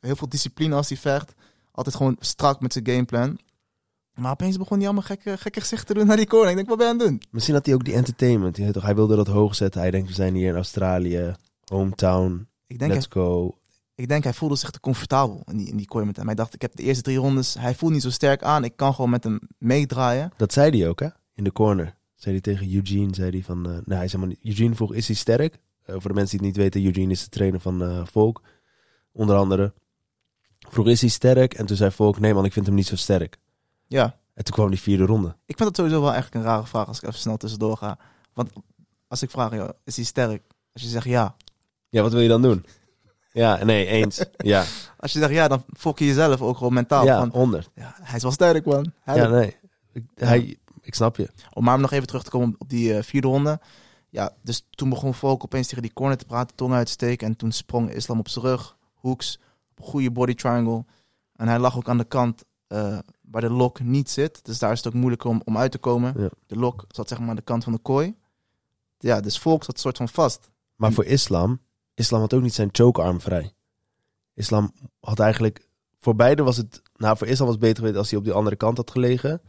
[0.00, 1.32] heel veel discipline als hij vecht.
[1.72, 3.38] Altijd gewoon strak met zijn gameplan.
[4.18, 6.50] Maar opeens begon hij allemaal gekke, gekke gezichten te doen naar die corner.
[6.50, 7.22] Ik denk, wat ben je aan het doen?
[7.30, 8.56] Misschien had hij ook die entertainment.
[8.56, 9.80] Hij, wilde dat hoog zetten.
[9.80, 11.36] Hij denkt, we zijn hier in Australië.
[11.64, 12.48] Hometown.
[12.66, 13.58] Ik denk, let's hij, go.
[13.94, 16.26] ik denk hij voelde zich te comfortabel in die, in die kooi met hem.
[16.26, 18.64] Hij dacht, ik heb de eerste drie rondes, hij voelt niet zo sterk aan.
[18.64, 20.32] Ik kan gewoon met hem meedraaien.
[20.36, 21.08] Dat zei hij ook, hè?
[21.34, 21.94] In de corner.
[22.14, 23.62] Zei hij tegen Eugene, zei hij van...
[23.62, 24.34] nee, hij zei maar.
[24.42, 25.58] Eugene vroeg, is hij sterk?
[25.82, 28.42] Eh, voor de mensen die het niet weten, Eugene is de trainer van eh Volk.
[29.12, 29.72] Onder andere.
[30.68, 31.54] Vroeg, is hij sterk?
[31.54, 33.38] En toen zei Volk, nee man, ik vind hem niet zo sterk.
[33.88, 35.28] Ja, En toen kwam die vierde ronde.
[35.28, 37.98] ik vind dat sowieso wel echt een rare vraag als ik even snel tussendoor ga.
[38.32, 38.50] Want
[39.08, 40.42] als ik vraag, joh, is hij sterk?
[40.72, 41.36] Als je zegt ja.
[41.88, 42.66] Ja, wat wil je dan doen?
[43.32, 44.24] Ja, nee, eens.
[44.36, 44.64] Ja,
[44.96, 47.04] Als je zegt ja, dan fok je jezelf ook gewoon mentaal.
[47.04, 47.70] ja van, 100.
[47.74, 48.92] ja, hij is wel sterk, man.
[49.00, 49.56] Hij Ja, nee.
[49.92, 51.28] Ik, hij, ik snap je.
[51.52, 53.60] Om maar nog even terug te komen op die eh, vierde ronde.
[54.10, 57.26] Ja, dus toen begon Volk opeens tegen die corner te praten, tong uit te steken.
[57.26, 59.38] En toen sprong Islam op zijn rug, hoeks,
[59.76, 60.84] goede body triangle.
[61.36, 62.98] En hij lag ook aan de kant eh,
[63.30, 64.44] waar de lok niet zit.
[64.44, 66.14] Dus daar is het ook moeilijk om, om uit te komen.
[66.16, 66.28] Ja.
[66.46, 68.14] De lok zat zeg maar aan de kant van de kooi.
[68.98, 70.50] Ja, dus Volk zat soort van vast.
[70.76, 71.60] Maar voor Islam,
[71.94, 73.52] Islam had ook niet zijn chokearm vrij.
[74.34, 78.10] Islam had eigenlijk, voor beide was het, nou voor Islam was het beter geweest als
[78.10, 79.40] hij op die andere kant had gelegen.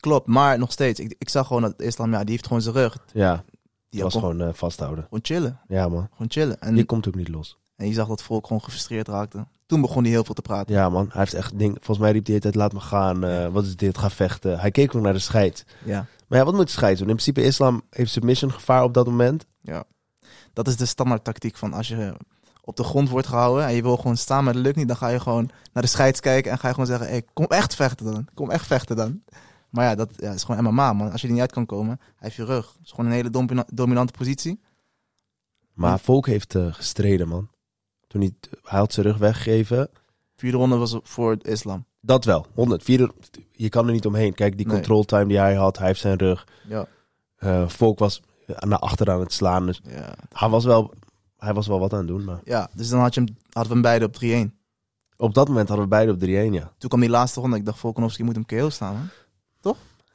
[0.00, 1.00] Klopt, maar nog steeds.
[1.00, 2.98] Ik, ik zag gewoon dat Islam, ja, die heeft gewoon zijn rug.
[3.12, 3.44] Ja,
[3.88, 5.04] Die was gewoon eh, vasthouden.
[5.04, 5.60] gewoon chillen.
[5.68, 6.60] Ja man, Gewoon chillen.
[6.60, 7.58] En, die komt ook niet los.
[7.76, 9.46] En je zag dat Volk gewoon gefrustreerd raakte.
[9.66, 10.74] Toen begon hij heel veel te praten.
[10.74, 11.72] Ja man, hij heeft echt ding.
[11.74, 13.24] Volgens mij riep hij de hele tijd, laat me gaan.
[13.24, 13.98] eh, wat is dit?
[13.98, 14.58] Ga vechten.
[14.60, 15.64] Hij keek ook naar de scheid.
[15.84, 16.06] Ja.
[16.28, 17.08] Maar ja, wat moet de scheid doen?
[17.08, 19.46] In principe Islam heeft submission gevaar op dat moment.
[19.60, 19.84] Ja.
[20.52, 22.14] Dat is de standaard tactiek van als je
[22.64, 24.96] op de grond wordt gehouden en je wil gewoon staan, maar dat lukt niet, dan
[24.96, 27.74] ga je gewoon naar de scheids kijken en ga je gewoon zeggen, hey, kom echt
[27.74, 28.28] vechten dan.
[28.34, 29.22] Kom echt vechten dan.
[29.70, 31.10] Maar ja, dat ja, is gewoon MMA, man.
[31.12, 32.72] Als je er niet uit kan komen, hij heeft je rug.
[32.72, 34.60] Het is gewoon een hele domina- dominante positie.
[35.72, 36.00] Maar.
[36.00, 37.48] Volk heeft eh, gestreden man.
[38.14, 39.90] Toen hij, hij had zijn rug weggegeven.
[40.36, 41.84] Vierde ronde was voor het islam.
[42.00, 42.82] Dat wel, 100.
[42.82, 43.12] Vierde,
[43.52, 44.34] je kan er niet omheen.
[44.34, 44.74] Kijk, die Nee.
[44.74, 46.46] control time die hij had, hij heeft zijn rug.
[46.68, 46.86] Ja.
[47.36, 49.66] Eh, Volk was naar achter aan het slaan.
[49.66, 50.14] Dus Ja.
[50.32, 50.92] hij was wel,
[51.36, 52.24] hij was wel wat aan het doen.
[52.24, 54.58] Maar ja, dus dan had je hem, hadden we hem beide op 3-1.
[55.16, 56.72] op dat moment hadden we beide op 3-1, ja.
[56.78, 57.56] Toen kwam die laatste ronde.
[57.56, 59.08] Ik dacht, Volkanovski moet hem KO staan, man.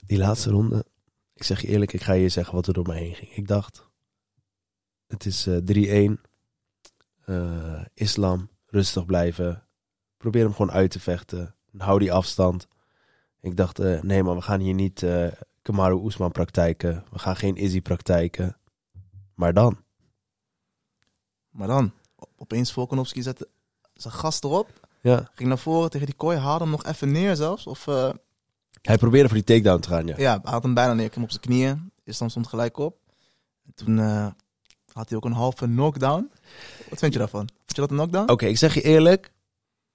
[0.05, 0.85] Die laatste ronde,
[1.33, 3.31] ik zeg je eerlijk, ik ga je zeggen wat er door me heen ging.
[3.35, 3.87] Ik dacht,
[5.07, 6.21] het is eh 3-1.
[7.29, 9.67] Eh, islam, rustig blijven.
[10.17, 11.55] Probeer hem gewoon uit te vechten.
[11.77, 12.67] Hou die afstand.
[13.41, 15.27] Ik dacht, eh, nee maar we gaan hier niet eh
[15.61, 17.03] Kamaru Oesman praktijken.
[17.11, 18.57] We gaan geen Izzy praktijken.
[19.33, 19.77] Maar dan,
[21.49, 23.49] Maar dan, op- opeens Volkanovski zette
[23.93, 24.87] zijn gast erop.
[25.01, 25.29] ja.
[25.33, 27.67] Ging naar voren tegen die kooi, haalde hem nog even neer zelfs.
[27.67, 27.85] Of
[28.81, 30.15] Hij probeerde voor die takedown te gaan, ja.
[30.17, 31.05] Ja, hij had hem bijna neer.
[31.05, 31.91] Ik hem op zijn knieën.
[32.03, 32.97] Islam stond gelijk op.
[33.65, 33.99] En toen
[34.99, 36.31] had hij ook een halve knockdown.
[36.89, 37.47] Wat vind je daarvan?
[37.47, 38.31] Vind je dat een knockdown?
[38.31, 39.31] Oké, ik zeg je eerlijk.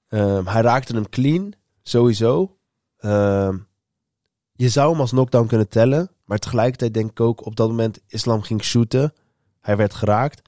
[0.08, 2.56] ehm, hij raakte hem clean, sowieso.
[2.96, 3.58] Ehm,
[4.52, 6.10] je zou hem als knockdown kunnen tellen.
[6.24, 9.12] Maar tegelijkertijd denk ik ook, op dat moment Islam ging shooten.
[9.60, 10.42] Hij werd geraakt.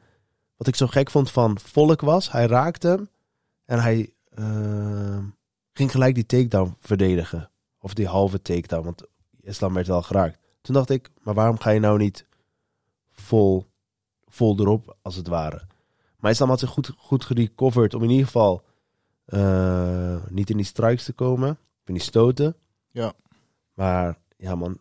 [0.57, 3.09] Wat ik zo gek vond van Volk was, hij raakte hem.
[3.65, 5.25] En hij ehm,
[5.73, 7.51] ging gelijk die takedown verdedigen.
[7.79, 9.03] Of die halve takedown, want
[9.41, 10.39] Islam werd wel geraakt.
[10.61, 12.27] Toen dacht ik, maar waarom ga je nou niet
[13.13, 13.67] vol,
[14.37, 15.67] vol erop, als het ware?
[16.19, 18.65] Maar Islam had zich goed, goed gerecoverd om in ieder geval
[19.25, 21.59] eh, niet in die strikes te komen.
[21.85, 22.57] In die stoten.
[22.91, 23.13] Ja.
[23.75, 24.79] Maar ja man,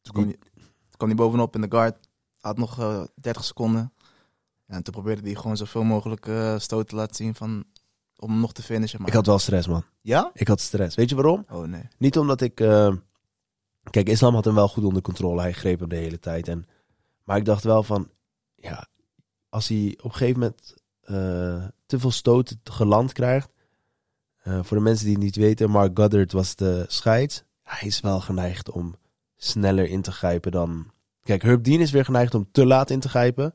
[0.00, 2.08] Toen kwam, hij, toen kwam hij bovenop in de guard.
[2.40, 3.92] Had nog eh 30 seconden.
[4.66, 7.64] Ja, en toen probeerde hij gewoon zoveel mogelijk eh, stoten te laten zien van,
[8.16, 8.98] om hem nog te finishen.
[8.98, 9.08] Maar...
[9.08, 9.84] ik had wel stress man.
[10.00, 10.30] Ja?
[10.34, 10.96] Ik had stress.
[10.96, 11.44] Weet je waarom?
[11.50, 11.88] Oh nee.
[11.98, 12.54] Niet omdat ik...
[13.90, 15.40] kijk, Islam had hem wel goed onder controle.
[15.40, 16.48] Hij greep hem de hele tijd.
[16.48, 16.66] En,
[17.24, 18.10] maar ik dacht wel van...
[18.60, 18.86] Ja,
[19.48, 23.50] als hij op een gegeven moment eh, te veel stoten geland krijgt...
[24.42, 27.42] eh, voor de mensen die het niet weten, Mark Goddard was de scheids.
[27.62, 28.94] Hij is wel geneigd om
[29.36, 30.90] sneller in te grijpen dan...
[31.22, 33.54] Kijk, Herb Dean is weer geneigd om te laat in te grijpen.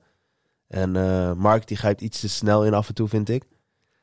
[0.67, 3.43] En eh, Mark die grijpt iets te snel in af en toe, vind ik.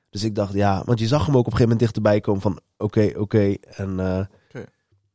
[0.09, 2.41] Dus ik dacht, ja, want je zag hem ook op een gegeven moment dichterbij komen
[2.41, 2.61] van...
[2.77, 3.55] Oké, oké.
[3.61, 3.99] En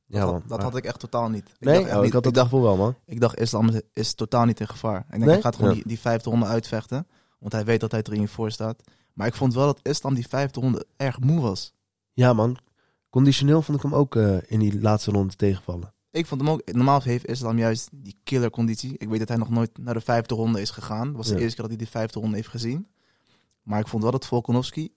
[0.08, 0.40] ja, dat, man.
[0.42, 1.50] had, dat had ik echt totaal niet.
[1.50, 2.96] Ik Nee, dacht oh, niet- ik had het dacht, wel, man.
[3.06, 5.00] ik dacht, Islam is, is totaal niet in gevaar.
[5.00, 5.32] Ik denk, Nee?
[5.34, 5.76] hij gaat gewoon Ja.
[5.76, 7.08] die, die vijfde ronde uitvechten.
[7.40, 8.84] Want hij weet dat hij 3 in voor staat.
[9.14, 11.74] Maar ik vond wel dat Islam die vijfde ronde erg moe was.
[12.14, 12.58] Ja, man.
[13.10, 15.94] Conditioneel vond ik hem ook eh, in die laatste ronde tegenvallen.
[16.12, 16.72] Ik vond hem ook...
[16.74, 18.98] Normaal heeft Islam juist die killer conditie.
[18.98, 21.08] Ik weet dat hij nog nooit naar de vijfde ronde is gegaan.
[21.08, 21.40] Dat was de Ja.
[21.40, 22.88] eerste keer dat hij die vijfde ronde heeft gezien.
[23.64, 24.94] Maar ik vond wel dat Volkanovski...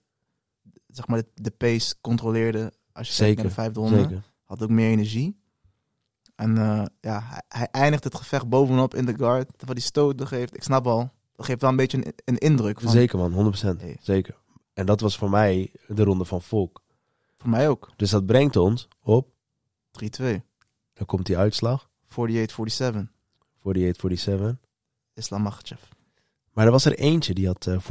[0.87, 2.73] Zeg maar de, de pace controleerde.
[2.91, 3.97] Als je kijkt naar de Zeker, vijfde ronde.
[4.01, 4.23] Zeker.
[4.49, 5.39] Had ook meer energie.
[6.35, 9.51] En eh, ja, hij, hij eindigt het gevecht bovenop in de guard.
[9.57, 10.55] Wat hij stoten geeft.
[10.55, 11.11] Ik snap al.
[11.35, 12.81] Dat geeft wel een beetje een, een indruk.
[12.81, 13.53] Van, Zeker, man.
[13.55, 13.59] 100%.
[13.79, 13.97] Hey.
[14.01, 14.37] Zeker.
[14.73, 16.81] En dat was voor mij de ronde van Volk.
[17.35, 17.89] Voor mij ook.
[17.91, 17.95] 3-2.
[17.95, 19.31] Dus dat brengt ons op...
[20.93, 21.89] Dan komt die uitslag.
[22.07, 22.13] 48-47.
[22.13, 22.17] 48-47.
[25.13, 25.81] Islam Makhachev.
[26.53, 27.81] Maar er was er eentje die had eh 49-46.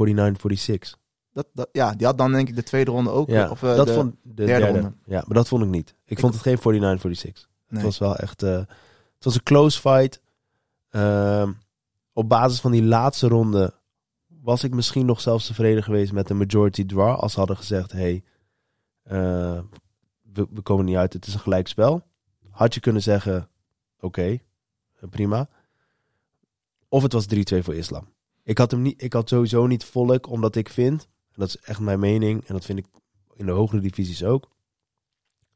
[1.33, 3.29] Dat, dat, ja, die had dan denk ik de tweede ronde ook.
[3.29, 4.79] Ja, of, eh, dat de, vond de derde derde.
[4.79, 4.95] ronde.
[5.05, 5.89] Ja, maar dat vond ik niet.
[5.89, 6.59] Ik, Ik- vond het geen 49-46.
[6.61, 7.33] nee.
[7.67, 8.43] Het was wel echt...
[8.43, 8.57] eh,
[9.15, 10.21] het was een close fight.
[10.89, 11.51] Ehm,
[12.13, 13.73] op basis van die laatste ronde
[14.41, 17.15] was ik misschien nog zelfs tevreden geweest met een majority draw.
[17.19, 18.23] Als ze hadden gezegd, hey,
[19.03, 19.59] eh,
[20.33, 22.01] we, we komen niet uit, het is een gelijkspel.
[22.49, 23.49] Had je kunnen zeggen,
[23.99, 24.39] oké,
[25.09, 25.47] prima.
[26.87, 28.07] Of het was 3-2 voor Islam.
[28.43, 31.07] Ik had, hem niet, ik had sowieso niet volk, omdat ik vind,
[31.39, 32.85] dat is echt mijn mening, en dat vind ik
[33.35, 34.49] in de hogere divisies ook.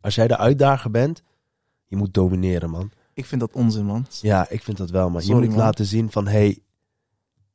[0.01, 1.23] Als jij de uitdager bent,
[1.85, 2.91] je moet domineren, man.
[3.13, 4.05] Ik vind dat onzin, man.
[4.21, 5.09] Ja, ik vind dat wel.
[5.09, 5.57] Sorry, je moet man.
[5.57, 6.59] laten zien van, hey,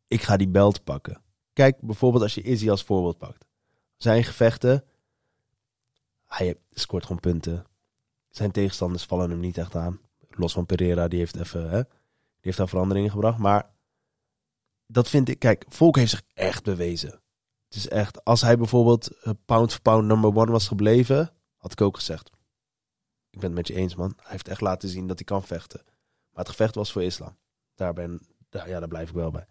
[0.08, 1.22] ik ga die belt pakken.
[1.52, 3.44] Kijk, bijvoorbeeld als je Izzy als voorbeeld pakt.
[3.96, 4.84] Zijn gevechten,
[6.24, 7.64] hij scoort gewoon punten.
[8.28, 10.00] Zijn tegenstanders vallen hem niet echt aan.
[10.30, 13.38] Los van Pereira, die heeft even, hè, die heeft daar veranderingen gebracht.
[13.38, 13.70] Maar
[14.86, 17.20] dat vind ik, kijk, Volk heeft zich echt bewezen.
[17.68, 21.72] Het is echt, als hij bijvoorbeeld eh, pound for pound number one was gebleven, had
[21.72, 22.30] ik ook gezegd.
[23.30, 24.12] Ik ben het met je eens, man.
[24.16, 25.82] Hij heeft echt laten zien dat hij kan vechten.
[26.30, 27.36] Maar het gevecht was voor islam.
[27.74, 29.46] Daar, ben, ja, daar blijf ik wel bij.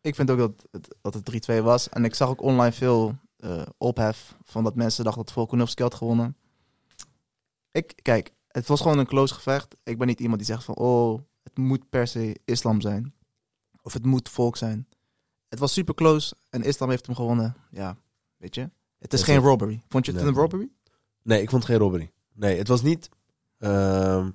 [0.00, 1.88] Ik vind ook dat het, dat het 3-2 was.
[1.88, 5.94] En ik zag ook online veel eh, ophef van dat mensen dachten dat Volkanovski had
[5.94, 6.36] gewonnen.
[7.70, 9.76] Ik, kijk, het was gewoon een close gevecht.
[9.82, 13.14] Ik ben niet iemand die zegt van, oh, het moet per se islam zijn.
[13.82, 14.88] Of het moet volk zijn.
[15.50, 17.56] Het was super close en islam heeft hem gewonnen.
[17.70, 17.96] Ja,
[18.36, 18.70] weet je.
[18.98, 19.82] Het is geen robbery.
[19.88, 20.30] Vond je het Nee.
[20.30, 20.68] een robbery?
[21.22, 22.10] Nee, ik vond het geen robbery.
[22.32, 23.08] Nee, het was niet...
[23.58, 24.30] ehm,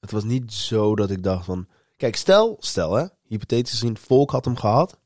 [0.00, 1.68] het was niet zo dat ik dacht van...
[1.96, 3.06] Kijk, stel, stel hè.
[3.22, 4.98] Hypothetisch gezien, Volk had hem gehad.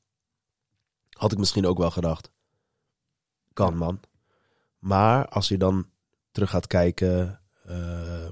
[1.11, 2.31] Had ik misschien ook wel gedacht.
[3.53, 4.01] Kan, man.
[4.79, 5.87] Maar als je dan
[6.31, 7.41] terug gaat kijken...
[7.65, 8.29] eh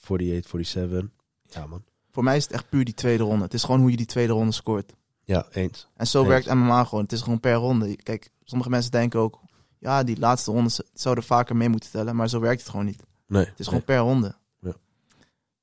[0.00, 1.10] 48, 47...
[1.42, 1.84] Ja, man.
[2.10, 3.44] Voor mij is het echt puur die tweede ronde.
[3.44, 4.92] Het is gewoon hoe je die tweede ronde scoort.
[5.24, 5.88] Ja, eens.
[5.96, 6.28] En zo Eens.
[6.28, 7.02] werkt MMA gewoon.
[7.04, 7.96] Het is gewoon per ronde.
[7.96, 9.40] Kijk, sommige mensen denken ook...
[9.78, 12.16] Ja, die laatste rondes zouden vaker mee moeten tellen.
[12.16, 13.02] Maar zo werkt het gewoon niet.
[13.26, 13.44] Nee.
[13.44, 14.34] Het is gewoon per ronde.
[14.60, 14.72] Ja.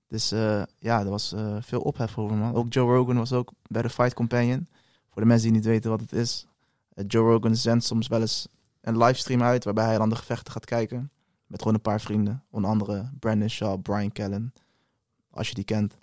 [0.08, 2.54] Dus eh, ja, er was eh, veel ophef over, man.
[2.54, 4.68] Ook Joe Rogan was ook bij de Fight Companion.
[5.10, 6.48] Voor de mensen die niet weten wat het is.
[6.94, 8.48] eh, Joe Rogan zendt soms wel eens
[8.82, 9.64] een livestream uit...
[9.64, 11.12] waarbij hij dan de gevechten gaat kijken.
[11.48, 12.44] Met gewoon een paar vrienden.
[12.50, 14.54] Onder andere Brandon Shaw, Brian Callen.
[15.32, 15.98] Als je die kent.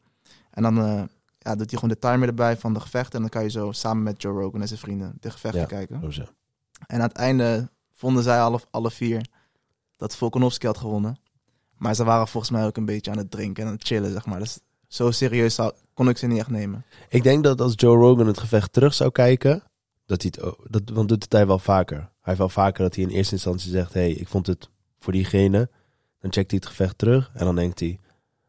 [0.50, 1.08] En dan
[1.46, 3.12] ja, doet hij gewoon de timer erbij van de gevechten.
[3.14, 5.66] En dan kan je zo samen met Joe Rogan en zijn vrienden de gevechten Ja.
[5.66, 6.00] kijken.
[6.00, 6.22] Zo, zo.
[6.86, 9.26] En aan het einde vonden zij alle, alle vier
[9.96, 11.18] dat Volkanovski had gewonnen.
[11.76, 14.12] Maar ze waren volgens mij ook een beetje aan het drinken en aan het chillen,
[14.12, 14.38] zeg maar.
[14.38, 15.58] Dus zo serieus
[15.94, 16.84] kon ik ze niet echt nemen.
[17.08, 19.62] Ik denk dat als Joe Rogan het gevecht terug zou kijken,
[20.06, 21.96] dat hij het, dat, want doet het hij wel vaker.
[21.98, 25.12] Hij heeft wel vaker dat hij in eerste instantie zegt, hey, ik vond het voor
[25.12, 25.70] diegene.
[26.20, 27.98] Dan checkt hij het gevecht terug en dan denkt hij,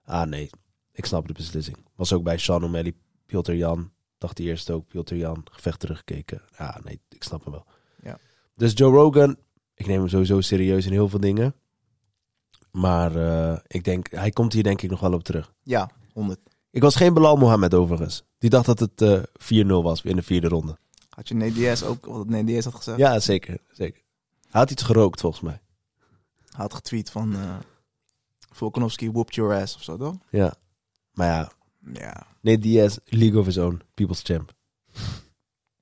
[0.05, 0.49] ah nee,
[0.91, 1.77] ik snap de beslissing.
[1.97, 2.93] Was ook bij Sean O'Malley,
[3.25, 6.41] Piotr Jan, dacht hij eerst ook, Piotr Jan, gevecht teruggekeken.
[6.57, 7.65] Ja, nee, ik snap hem wel.
[8.01, 8.19] Ja.
[8.55, 9.37] Dus Joe Rogan,
[9.73, 11.55] ik neem hem sowieso serieus in heel veel dingen.
[12.71, 15.53] Maar eh, ik denk, hij komt hier denk ik nog wel op terug.
[15.63, 16.39] Ja, 100.
[16.71, 18.23] Ik was geen Belal Mohammed overigens.
[18.37, 20.77] Die dacht dat het eh 4-0 was in de vierde ronde.
[21.09, 22.97] Had je Diaz ook, wat Diaz had gezegd?
[22.97, 23.57] Ja, zeker.
[23.71, 24.01] zeker.
[24.49, 25.61] Hij had iets gerookt volgens mij.
[26.49, 27.55] Hij had getweet van eh
[28.51, 30.15] Volkanovski whooped your ass of zo, toch?
[30.29, 30.53] Ja.
[31.11, 31.51] Maar ja,
[31.93, 32.27] Ja.
[32.41, 34.53] nee, Diaz, League of His Own, People's Champ.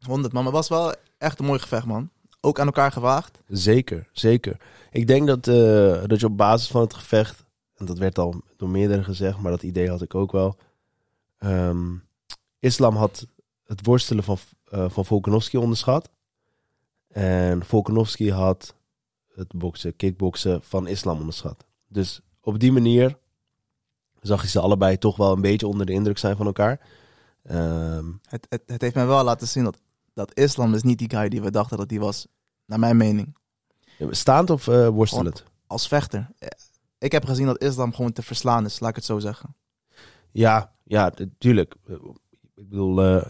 [0.05, 0.43] 100, man.
[0.43, 2.09] Maar het was wel echt een mooi gevecht, man.
[2.41, 3.41] Ook aan elkaar gewaagd.
[3.47, 4.57] Zeker, zeker.
[4.91, 8.41] Ik denk dat, eh, dat je op basis van het gevecht, en dat werd al
[8.57, 10.57] door meerdere gezegd, maar dat idee had ik ook wel.
[11.37, 11.93] ehm,
[12.59, 13.27] Islam had
[13.65, 16.09] het worstelen van, eh van Volkanovski onderschat.
[17.07, 18.75] En Volkanovski had
[19.33, 21.65] het boksen, kickboksen van Islam onderschat.
[21.87, 23.17] Dus op die manier
[24.27, 26.79] zag je ze allebei toch wel een beetje onder de indruk zijn van elkaar.
[27.43, 29.77] Ehm, Het, het, het heeft mij wel laten zien dat,
[30.13, 32.27] dat Islam is niet die guy die we dachten dat hij was.
[32.65, 33.35] Naar mijn mening.
[34.09, 35.43] staand of eh, worstelend?
[35.67, 36.29] Als vechter.
[36.37, 36.47] Eh,
[36.97, 39.55] Ik heb gezien dat Islam gewoon te verslaan is, laat ik het zo zeggen.
[40.31, 41.75] Ja, ja, tuurlijk.
[42.55, 43.25] Ik bedoel, eh,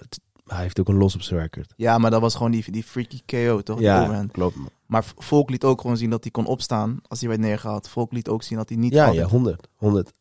[0.45, 1.73] hij heeft ook een los op zijn record.
[1.77, 3.79] Ja, maar dat was gewoon die, die freaky KO, toch?
[3.79, 4.57] Ja, klopt.
[4.85, 7.87] Maar Volk liet ook gewoon zien dat hij kon opstaan als hij werd neergehaald.
[7.89, 10.13] Volk liet ook zien dat hij niet Ja, ja, 100, 100.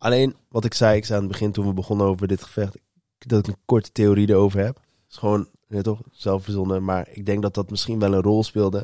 [0.00, 2.76] Alleen, wat ik zei, ik zei aan het begin toen we begonnen over dit gevecht,
[3.18, 4.74] dat ik een korte theorie erover heb.
[4.76, 6.84] Het is gewoon, weet toch, zelf verzonnen.
[6.84, 8.78] Maar ik denk dat dat misschien wel een rol speelde.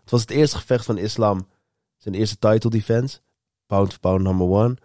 [0.00, 1.48] Het was het eerste gevecht van Islam.
[1.96, 3.20] Zijn eerste title defense.
[3.66, 4.76] Pound for pound number one.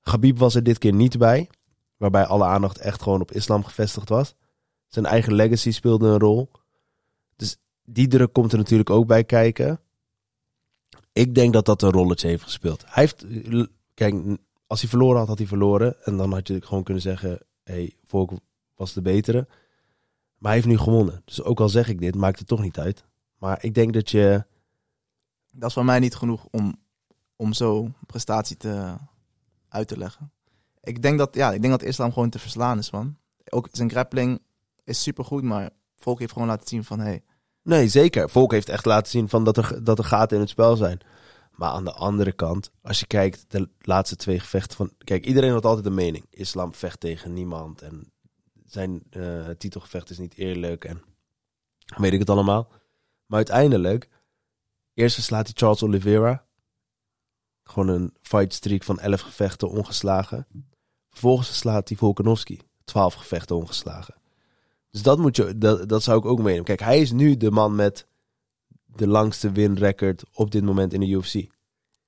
[0.00, 1.48] Khabib was er dit keer niet bij.
[1.96, 4.34] Waarbij alle aandacht echt gewoon op Islam gevestigd was.
[4.86, 6.50] Zijn eigen legacy speelde een rol.
[7.36, 9.80] Dus die druk komt er natuurlijk ook bij kijken.
[11.12, 12.84] Ik denk dat dat een rolletje heeft gespeeld.
[12.86, 13.26] Hij heeft,
[13.94, 14.14] kijk,
[14.70, 16.04] als hij verloren had, had hij verloren.
[16.04, 17.30] En dan had je gewoon kunnen zeggen,
[17.62, 18.32] hé, hey, Volk
[18.74, 19.46] was de betere.
[20.38, 21.22] Maar hij heeft nu gewonnen.
[21.24, 23.04] Dus ook al zeg ik dit, maakt het toch niet uit.
[23.38, 24.44] Maar ik denk dat je...
[25.52, 26.76] Dat is voor mij niet genoeg om,
[27.36, 28.94] om zo'n prestatie te,
[29.68, 30.32] uit te leggen.
[30.82, 33.16] Ik denk, dat, ja, ik denk dat Islam gewoon te verslaan is, man.
[33.48, 34.40] Ook zijn grappling
[34.84, 37.00] is supergoed, maar Volk heeft gewoon laten zien van...
[37.00, 37.22] Hey,
[37.62, 38.30] Nee, zeker.
[38.30, 41.00] Volk heeft echt laten zien van dat, er, dat er gaten in het spel zijn.
[41.60, 44.92] Maar aan de andere kant, als je kijkt, de laatste twee gevechten van...
[44.98, 46.26] Kijk, iedereen had altijd een mening.
[46.30, 47.82] Islam vecht tegen niemand.
[47.82, 48.12] En
[48.64, 50.84] zijn eh, titelgevecht is niet eerlijk.
[50.84, 51.02] En
[51.96, 52.68] weet ik het allemaal.
[53.26, 54.08] Maar uiteindelijk,
[54.94, 56.46] eerst verslaat hij Charles Oliveira.
[57.64, 60.46] Gewoon een fight streak van 11 gevechten ongeslagen.
[61.10, 62.60] Vervolgens verslaat hij Volkanovski.
[62.84, 64.14] 12 gevechten ongeslagen.
[64.90, 66.64] Dus dat, moet je, dat, dat zou ik ook meenemen.
[66.64, 68.06] Kijk, hij is nu de man met
[68.96, 71.46] de langste winrecord op dit moment in de UFC.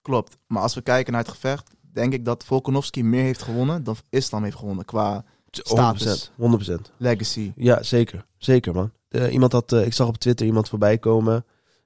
[0.03, 0.39] klopt.
[0.47, 3.97] Maar als we kijken naar het gevecht, denk ik dat Volkanovski meer heeft gewonnen dan
[4.09, 6.31] Islam heeft gewonnen qua 100%.
[6.37, 6.75] 100%.
[6.97, 7.53] legacy.
[7.57, 8.27] Ja, zeker.
[8.37, 8.93] Zeker, man.
[9.31, 11.45] Iemand had, eh, ik zag op Twitter iemand voorbij komen.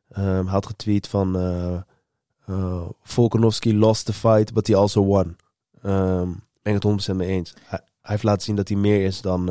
[0.08, 1.36] Ehm, hij had getweet van...
[1.36, 1.80] eh
[2.46, 5.36] eh, Volkanovski lost the fight, but he also won.
[5.82, 6.32] Ehm
[6.62, 7.54] ben ik het 100% mee eens.
[7.62, 9.46] Hij, hij heeft laten zien dat hij meer is dan,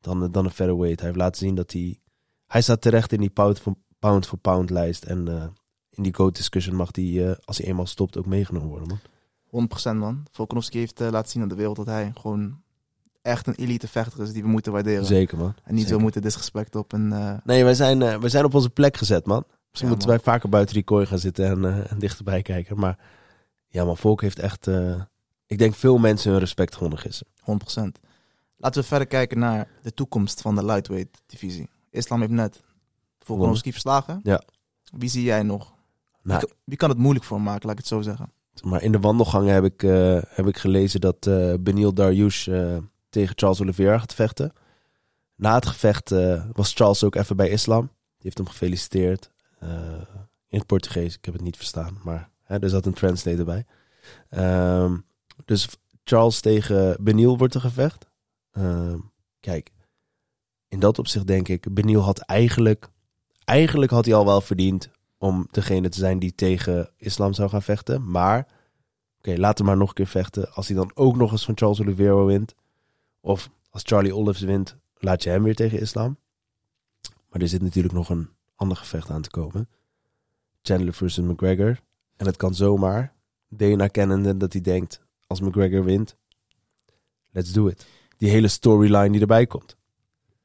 [0.00, 0.98] dan, dan een featherweight.
[0.98, 1.98] Hij heeft laten zien dat hij...
[2.46, 5.04] Hij staat terecht in die pound voor pound, voor pound lijst.
[5.04, 5.44] En eh,
[5.90, 9.00] in die GOAT discussion mag hij, eh, als hij eenmaal stopt, ook meegenomen worden, man.
[9.94, 10.22] 100% man.
[10.32, 12.62] Volkanovski heeft eh, laten zien aan de wereld dat hij gewoon
[13.22, 15.04] echt een elite vechter is die we moeten waarderen.
[15.04, 15.54] Zeker, man.
[15.64, 17.12] En niet zo moeten disrespect op een...
[17.12, 19.44] eh, Nee, wij zijn, wij zijn op onze plek gezet, man.
[19.68, 20.16] Misschien Ja, moeten man.
[20.24, 22.78] wij vaker buiten die kooi gaan zitten en, en dichterbij kijken.
[22.78, 22.98] Maar
[23.68, 24.66] ja, man, Volk heeft echt...
[25.46, 27.32] ik denk veel mensen hun respect gewonnen gisteren.
[27.98, 28.00] 100%.
[28.56, 31.68] Laten we verder kijken naar de toekomst van de lightweight divisie.
[31.90, 32.60] Islam heeft net
[33.24, 34.20] Volkanovski verslagen.
[34.22, 34.42] Ja.
[34.96, 35.72] Wie zie jij nog?
[36.22, 38.32] Nou, Wie, kan- wie kan het moeilijk voor hem maken, laat ik het zo zeggen.
[38.62, 42.76] maar in de wandelgangen heb ik, eh, heb ik gelezen dat eh Benil Dariush eh,
[43.08, 44.52] tegen Charles Oliveira gaat vechten.
[45.34, 46.10] Na het gevecht
[46.52, 47.80] was Charles ook even bij Islam.
[47.86, 49.30] Die heeft hem gefeliciteerd.
[50.48, 51.98] in het Portugees, ik heb het niet verstaan.
[52.04, 53.64] Maar hè, er zat een translator bij.
[54.28, 54.96] Ehm,
[55.44, 55.68] dus
[56.04, 58.06] Charles tegen Benil wordt een gevecht.
[58.50, 58.98] Ehm,
[59.40, 59.70] kijk,
[60.68, 62.88] in dat opzicht denk ik, Benil had eigenlijk...
[63.44, 67.62] Eigenlijk had hij al wel verdiend om degene te zijn die tegen Islam zou gaan
[67.62, 68.10] vechten.
[68.10, 68.46] Maar,
[69.18, 70.52] oké, laat hem maar nog een keer vechten.
[70.52, 72.54] Als hij dan ook nog eens van Charles Oliveira wint.
[73.20, 76.18] Of als Charlie Olives wint, laat je hem weer tegen Islam.
[77.28, 79.68] Maar er zit natuurlijk nog een ander gevecht aan te komen.
[80.62, 81.80] Chandler versus McGregor.
[82.16, 83.14] En het kan zomaar,
[83.48, 86.16] Dana kennende, dat hij denkt, als McGregor wint,
[87.30, 87.86] let's do it.
[88.16, 89.76] Die hele storyline die erbij komt.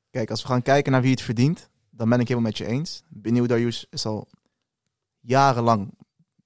[0.09, 2.65] Kijk, als we gaan kijken naar wie het verdient, dan ben ik helemaal met je
[2.65, 3.03] eens.
[3.07, 4.27] Benieuwd Darius is al
[5.19, 5.93] jarenlang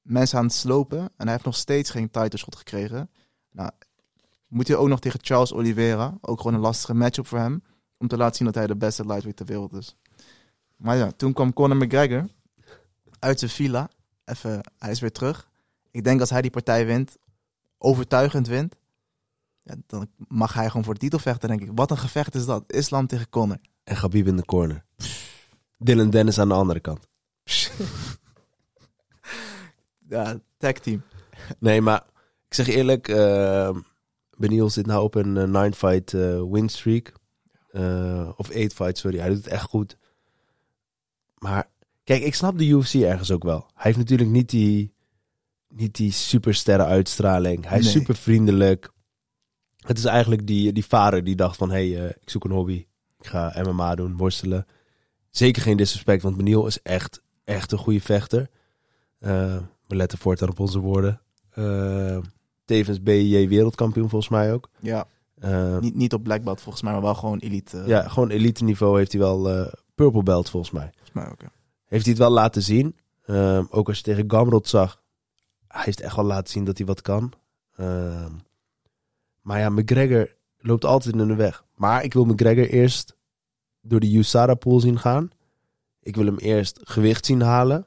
[0.01, 3.09] mensen aan het slopen en hij heeft nog steeds geen title shot gekregen.
[3.51, 3.71] Nou,
[4.47, 7.63] moet hij ook nog tegen Charles Oliveira, ook gewoon een lastige matchup voor hem,
[7.97, 9.95] om te laten zien dat hij de beste lightweight ter wereld is.
[10.75, 12.27] Maar ja, toen kwam Conor McGregor
[13.19, 13.89] uit zijn villa.
[14.25, 15.49] Even, hij is weer terug.
[15.91, 17.17] Ik denk als hij die partij wint,
[17.77, 18.75] overtuigend wint,
[19.61, 21.69] ja, dan mag hij gewoon voor de titel vechten, denk ik.
[21.73, 22.63] Wat een gevecht is dat?
[22.67, 23.57] Islam tegen Conor.
[23.83, 24.85] En Gabib in de corner.
[25.79, 27.07] Dylan Dennis aan de andere kant.
[30.09, 31.03] Ja, tag team.
[31.59, 32.03] Nee, maar
[32.47, 33.77] ik zeg eerlijk, uh,
[34.37, 37.13] Beniel zit nou op een 9-fight uh, win streak.
[37.71, 39.17] Uh, of 8 fight, sorry.
[39.19, 39.97] Hij doet het echt goed.
[41.37, 41.69] Maar
[42.03, 43.59] kijk, ik snap de UFC ergens ook wel.
[43.73, 44.93] Hij heeft natuurlijk niet die,
[45.67, 47.65] niet die supersterren uitstraling.
[47.67, 47.93] Hij is Nee.
[47.93, 48.91] super vriendelijk.
[49.77, 51.69] Het is eigenlijk die, die vader die dacht van...
[51.71, 52.85] hé, hey, eh, ik zoek een hobby.
[53.19, 54.65] Ik ga MMA doen, worstelen.
[55.31, 58.49] Zeker geen disrespect, want Beniel is echt, echt een goede vechter.
[59.19, 61.21] Eh, we letten voortaan op onze woorden.
[61.49, 62.17] Eh,
[62.65, 64.69] tevens BJ wereldkampioen volgens mij ook.
[64.79, 65.07] Ja,
[65.39, 67.83] Eh, niet, niet op black belt volgens mij, maar wel gewoon elite.
[67.85, 70.89] ja, gewoon elite niveau heeft hij wel purple belt volgens mij.
[70.91, 71.51] Volgens mij ook, ja.
[71.85, 72.95] Heeft hij het wel laten zien.
[73.25, 75.01] Ehm, ook als je tegen Gamrot zag.
[75.67, 77.33] Hij heeft echt wel laten zien dat hij wat kan.
[77.75, 78.31] Ehm,
[79.41, 81.63] maar ja, McGregor loopt altijd in de weg.
[81.75, 83.15] Maar ik wil McGregor eerst
[83.89, 85.31] door de USADA pool zien gaan.
[86.01, 87.85] Ik wil hem eerst gewicht zien halen.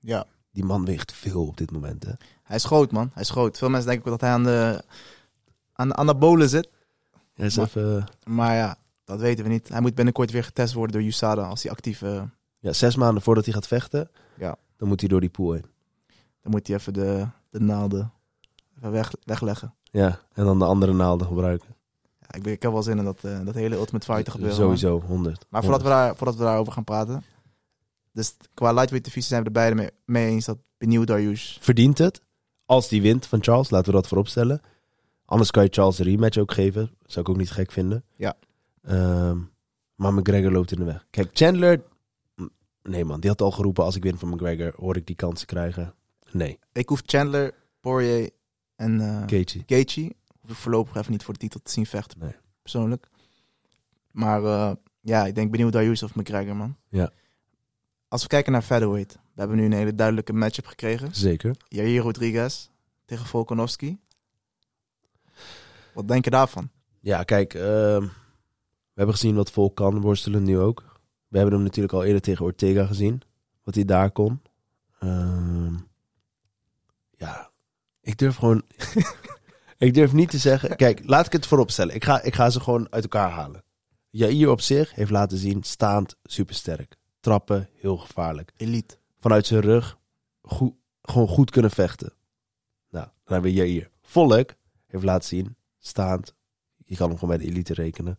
[0.00, 0.26] ja.
[0.52, 2.04] Die man weegt veel op dit moment.
[2.04, 2.12] Hè?
[2.42, 3.10] Hij is groot, man.
[3.12, 3.58] Hij is groot.
[3.58, 4.82] Veel mensen denken dat hij aan de,
[5.72, 6.68] aan de anabolen zit.
[7.34, 9.68] Is Maar- even, Maar ja, dat weten we niet.
[9.68, 12.02] Hij moet binnenkort weer getest worden door USADA als hij actief...
[12.02, 12.22] eh,
[12.58, 14.10] ja, zes maanden voordat hij gaat vechten.
[14.36, 14.56] Ja.
[14.76, 15.64] Dan moet hij door die pool heen.
[16.42, 18.12] dan moet hij even de, de naalden
[18.76, 19.74] even weg, wegleggen.
[19.82, 21.74] Ja, en dan de andere naalden gebruiken.
[22.30, 24.58] Ik, ik heb wel zin in dat, eh, dat hele Ultimate Fighter gebeuren.
[24.58, 24.78] man.
[24.78, 25.46] Sowieso, 100.
[25.48, 27.22] Maar voordat we, daar, voordat we daarover gaan praten.
[28.12, 31.58] Dus qua lightweight divisie zijn we er beide mee, mee eens dat benieuwd Darius.
[31.60, 32.20] verdient het.
[32.66, 34.60] Als die wint van Charles, laten we dat voorop stellen.
[35.24, 36.90] Anders kan je Charles een rematch ook geven.
[37.06, 38.04] Zou ik ook niet gek vinden.
[38.16, 38.34] Ja.
[38.82, 39.38] Ehm,
[39.94, 41.06] maar McGregor loopt in de weg.
[41.10, 41.82] Kijk, Chandler...
[42.82, 43.84] Nee man, die had al geroepen...
[43.84, 45.94] als ik win van McGregor, hoor ik die kansen krijgen.
[46.32, 48.30] Nee, Ik hoef Chandler, Poirier
[48.76, 49.22] en eh
[49.66, 50.12] Gaethje.
[50.54, 52.18] Voorlopig even niet voor de titel te zien vechten.
[52.18, 52.34] Nee.
[52.62, 53.08] Persoonlijk.
[54.10, 56.76] Maar eh, ja, ik denk benieuwd Darius of McGregor, man.
[56.88, 57.10] Ja.
[58.08, 59.12] Als we kijken naar featherweight.
[59.12, 61.14] We hebben nu een hele duidelijke matchup gekregen.
[61.14, 61.56] Zeker.
[61.68, 62.68] Jair Rodriguez
[63.04, 63.98] tegen Volkanovski.
[65.94, 66.70] Wat denk je daarvan?
[67.00, 67.54] Ja, kijk...
[67.54, 68.06] ehm,
[68.92, 70.84] we hebben gezien wat Volk kan worstelen, nu ook.
[71.28, 73.22] We hebben hem natuurlijk al eerder tegen Ortega gezien.
[73.62, 74.42] Wat hij daar kon.
[74.98, 75.74] Ehm,
[77.16, 77.50] ja,
[78.00, 78.62] ik durf gewoon...
[79.80, 80.76] ik durf niet te zeggen...
[80.76, 81.94] Kijk, laat ik het voorop stellen.
[81.94, 83.62] Ik ga, ik ga ze gewoon uit elkaar halen.
[84.10, 86.96] Jair op zich heeft laten zien, staand supersterk.
[87.20, 88.52] Trappen, heel gevaarlijk.
[88.56, 88.98] Elite.
[89.18, 89.98] Vanuit zijn rug,
[90.42, 92.12] goed, gewoon goed kunnen vechten.
[92.90, 93.90] Nou, dan hebben we Jair.
[94.02, 94.54] Volk
[94.86, 96.34] heeft laten zien, staand.
[96.76, 98.18] Je kan hem gewoon bij de elite rekenen.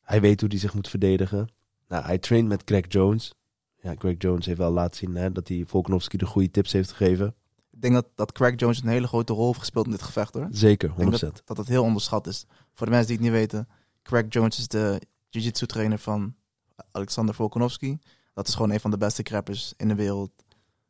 [0.00, 1.48] Hij weet hoe hij zich moet verdedigen.
[1.88, 3.34] Nou, hij traint met Greg Jones.
[3.80, 6.92] Ja, Greg Jones heeft wel laten zien hè, dat hij Volkanovski de goede tips heeft
[6.92, 7.34] gegeven.
[7.78, 10.34] Ik denk dat, dat Craig Jones een hele grote rol heeft gespeeld in dit gevecht
[10.34, 10.48] hoor.
[10.50, 10.92] Zeker, 100%.
[10.92, 12.44] Ik denk dat, dat het heel onderschat is.
[12.74, 13.68] Voor de mensen die het niet weten.
[14.02, 16.34] Craig Jones is de jiu-jitsu trainer van
[16.92, 17.98] Alexander Volkanovski.
[18.34, 20.30] Dat is gewoon een van de beste crappers in de wereld.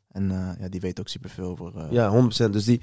[0.09, 1.77] En eh, ja, die weet ook superveel over...
[1.77, 2.51] eh, Ja, 100%.
[2.51, 2.81] Dus die,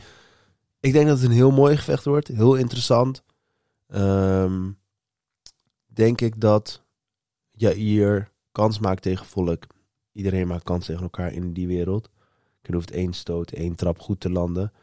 [0.79, 2.27] ik denk dat het een heel mooi gevecht wordt.
[2.27, 3.23] Heel interessant.
[3.87, 4.71] Ehm,
[5.85, 6.83] denk ik dat
[7.51, 9.63] Jair kans maakt tegen Volk.
[10.11, 12.09] Iedereen maakt kans tegen elkaar in die wereld.
[12.67, 14.73] Je hoeft één stoot, één trap goed te landen.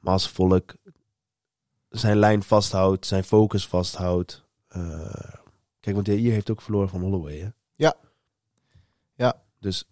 [0.00, 0.74] Maar als Volk
[1.88, 4.42] zijn lijn vasthoudt, zijn focus vasthoudt.
[4.68, 5.34] eh,
[5.80, 7.48] kijk, want Jair heeft ook verloren van Holloway, hè?
[7.74, 7.94] Ja.
[9.14, 9.42] Ja.
[9.60, 9.88] Dus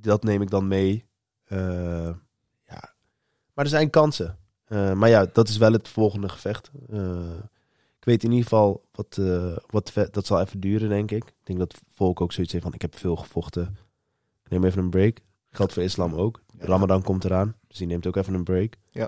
[0.00, 1.04] dat, neem ik dan mee.
[1.44, 2.10] Eh,
[2.66, 2.94] ja.
[3.54, 4.38] Maar er zijn kansen.
[4.64, 6.70] Eh, maar ja, dat is wel het volgende gevecht.
[7.98, 9.20] Ik weet in ieder geval wat,
[9.66, 11.24] wat dat zal even duren, denk ik.
[11.24, 13.76] Ik denk dat Volk ook zoiets heeft van: ik heb veel gevochten.
[14.44, 15.18] Ik neem even een break.
[15.50, 16.42] Geldt voor islam ook.
[16.58, 16.66] Ja.
[16.66, 18.74] Ramadan komt eraan, dus die neemt ook even een break.
[18.90, 19.04] Ja.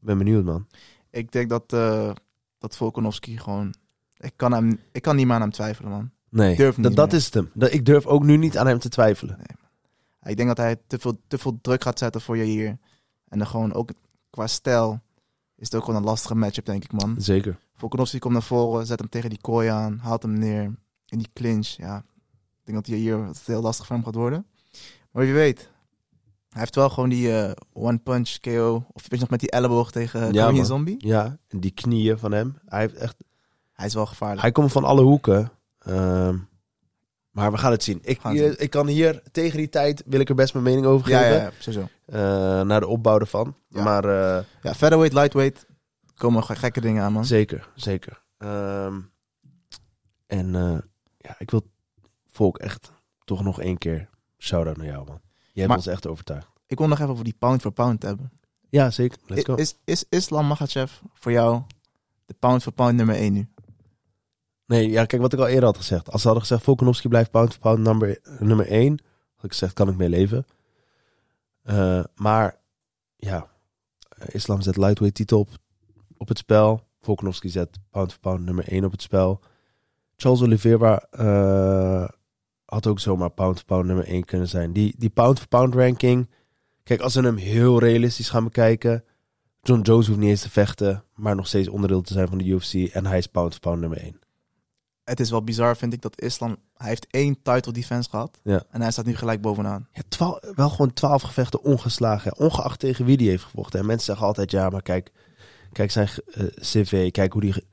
[0.00, 0.66] Ik ben benieuwd, man.
[1.10, 2.10] Ik denk dat, eh
[2.58, 3.74] dat Volkanovski gewoon...
[4.18, 6.10] Ik kan, hem, ik kan niet meer aan hem twijfelen man.
[6.28, 7.50] Nee, durf niet dat, dat is het hem.
[7.54, 9.38] Dat, ik durf ook nu niet aan hem te twijfelen.
[10.22, 12.78] Ik denk dat hij te veel, te veel druk gaat zetten voor Jair.
[13.28, 13.90] En dan gewoon ook
[14.30, 15.00] qua stijl
[15.56, 17.14] is het ook gewoon een lastige matchup denk ik man.
[17.18, 17.58] Zeker.
[17.74, 20.62] Volkanovski komt naar voren, zet hem tegen die kooi aan, haalt hem neer.
[21.06, 21.96] In die clinch, ja.
[21.96, 24.46] Ik denk dat hij hier heel lastig voor hem gaat worden.
[25.10, 25.70] Maar wie weet.
[26.48, 28.74] Hij heeft wel gewoon die eh, one punch KO.
[28.92, 30.66] Of weet je nog met die elleboog tegen Ja, Korean man.
[30.66, 31.06] Zombie?
[31.06, 32.58] Ja, en die knieën van hem.
[32.64, 33.16] Hij, heeft echt,
[33.72, 34.40] Hij is wel gevaarlijk.
[34.40, 35.50] hij komt van alle hoeken.
[35.78, 36.38] Ehm,
[37.30, 37.98] maar we gaan het zien.
[38.02, 38.58] Ik, Gaan het zien.
[38.58, 41.36] ik kan hier tegen die tijd, wil ik er best mijn mening over ja, geven.
[41.36, 41.88] ja, ja, sowieso.
[42.04, 42.18] Eh,
[42.66, 43.54] naar de opbouw ervan.
[43.68, 43.82] Ja.
[43.82, 45.66] Maar eh, Ja, featherweight, lightweight.
[46.14, 47.24] Komen ge- gekke dingen aan, man.
[47.24, 48.22] zeker, zeker.
[48.38, 49.00] Ehm,
[50.26, 50.52] en
[51.16, 51.62] ja, ik wil
[52.30, 52.92] Volk echt
[53.24, 55.20] toch nog één keer shout-out naar jou, man.
[55.52, 56.48] Je hebt Maar- ons echt overtuigd.
[56.66, 58.30] Ik wil nog even over die pound for pound hebben.
[58.70, 59.18] Ja, zeker.
[59.26, 59.54] Let's go.
[59.54, 61.62] Is, is Islam Makhachev voor jou
[62.26, 63.48] de pound for pound nummer 1 nu?
[64.66, 66.10] Nee, ja, kijk wat ik al eerder had gezegd.
[66.10, 68.90] Als ze hadden gezegd Volkanovski blijft pound for pound nummer, nummer 1,
[69.34, 70.46] had ik gezegd kan ik mee leven.
[71.62, 72.60] Eh, maar
[73.16, 73.46] ja,
[74.26, 75.48] Islam zet lightweight titel op,
[76.16, 76.86] op het spel.
[77.00, 79.40] Volkanovski zet pound for pound nummer 1 op het spel.
[80.16, 82.08] Charles Oliveira eh,
[82.68, 84.72] had ook zomaar pound for pound nummer 1 kunnen zijn.
[84.72, 86.30] Die, die pound for pound ranking.
[86.82, 89.04] Kijk, als we hem heel realistisch gaan bekijken.
[89.62, 92.44] John Jones hoeft niet eens te vechten, maar nog steeds onderdeel te zijn van de
[92.44, 92.74] UFC.
[92.74, 94.20] En hij is pound for pound nummer 1.
[95.04, 96.56] Het is wel bizar, vind ik, dat Islam...
[96.76, 98.40] Hij heeft één title defense gehad.
[98.42, 98.62] Ja.
[98.70, 99.88] En hij staat nu gelijk bovenaan.
[99.92, 102.38] Ja, twaalf, wel gewoon twaalf gevechten ongeslagen.
[102.38, 103.80] Ongeacht tegen wie die heeft gevochten.
[103.80, 105.12] En mensen zeggen altijd, ja, maar kijk,
[105.72, 107.64] kijk zijn eh, cv, kijk hoe die...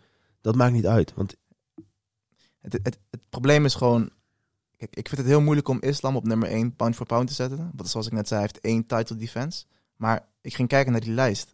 [0.41, 1.13] Dat maakt niet uit.
[1.15, 1.35] Want
[2.61, 4.09] Het, het, het probleem is gewoon...
[4.77, 7.33] Kijk, ik vind het heel moeilijk om Islam op nummer 1 pound for pound te
[7.33, 7.71] zetten.
[7.75, 9.65] Want zoals ik net zei, hij heeft één title defense.
[9.95, 11.53] Maar ik ging kijken naar die lijst.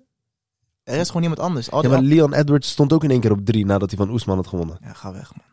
[0.84, 1.72] Er is gewoon niemand anders.
[1.72, 4.10] Al ja, maar Leon Edwards stond ook in één keer op drie nadat hij van
[4.10, 4.78] Oesman had gewonnen.
[4.82, 5.46] Ja, ga weg, man.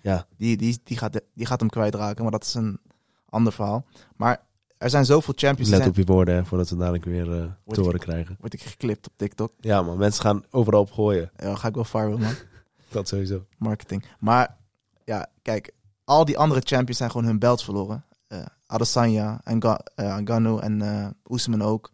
[0.00, 0.26] Ja.
[0.36, 2.80] Die, die, die, gaat, die gaat hem kwijtraken, maar dat is een
[3.28, 3.84] ander verhaal.
[4.16, 4.42] Maar
[4.78, 5.70] er zijn zoveel champions.
[5.70, 8.36] Let zijn- op je woorden, hè, voordat we dadelijk weer Word te horen krijgen.
[8.40, 9.52] Word ik geklipt op TikTok.
[9.60, 11.30] Ja man, mensen gaan overal op gooien.
[11.36, 12.34] Ja, ga ik wel viral, man.
[12.90, 13.46] Dat sowieso.
[13.58, 14.04] Marketing.
[14.18, 14.56] Maar
[15.04, 15.72] ja, kijk.
[16.04, 18.04] Al die andere champions zijn gewoon hun belts verloren.
[18.26, 21.90] Eh Adesanya, en Ga- eh, Ngannou en eh Ousmane ook.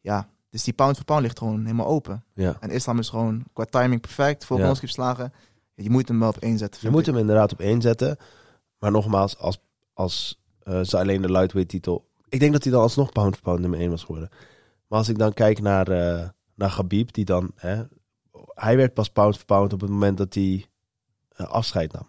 [0.00, 2.24] Ja, dus die pound for pound ligt gewoon helemaal open.
[2.34, 2.56] Ja.
[2.60, 4.44] En Islam is gewoon qua timing perfect.
[4.44, 4.74] Volgens Ja.
[4.76, 5.32] verslagen.
[5.74, 6.80] Je moet hem wel op één zetten.
[6.82, 7.06] Je moet ik.
[7.06, 8.16] hem inderdaad op één zetten.
[8.78, 9.58] Maar nogmaals, als,
[9.92, 10.40] als
[10.82, 12.06] ze alleen de lightweight titel...
[12.28, 14.28] Ik denk dat hij dan alsnog pound for pound nummer 1 was geworden.
[14.86, 17.50] Maar als ik dan kijk naar, eh naar Khabib, die dan...
[17.54, 17.82] Hè,
[18.54, 20.66] hij werd pas pound for pound op het moment dat hij
[21.36, 22.06] afscheid nam.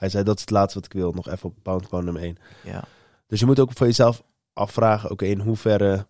[0.00, 1.12] Hij zei, dat is het laatste wat ik wil.
[1.12, 2.36] Nog even op pound pound nummer 1.
[2.64, 2.84] Ja.
[3.26, 4.22] Dus je moet ook voor jezelf
[4.52, 5.10] afvragen...
[5.10, 6.06] Oké, in hoeverre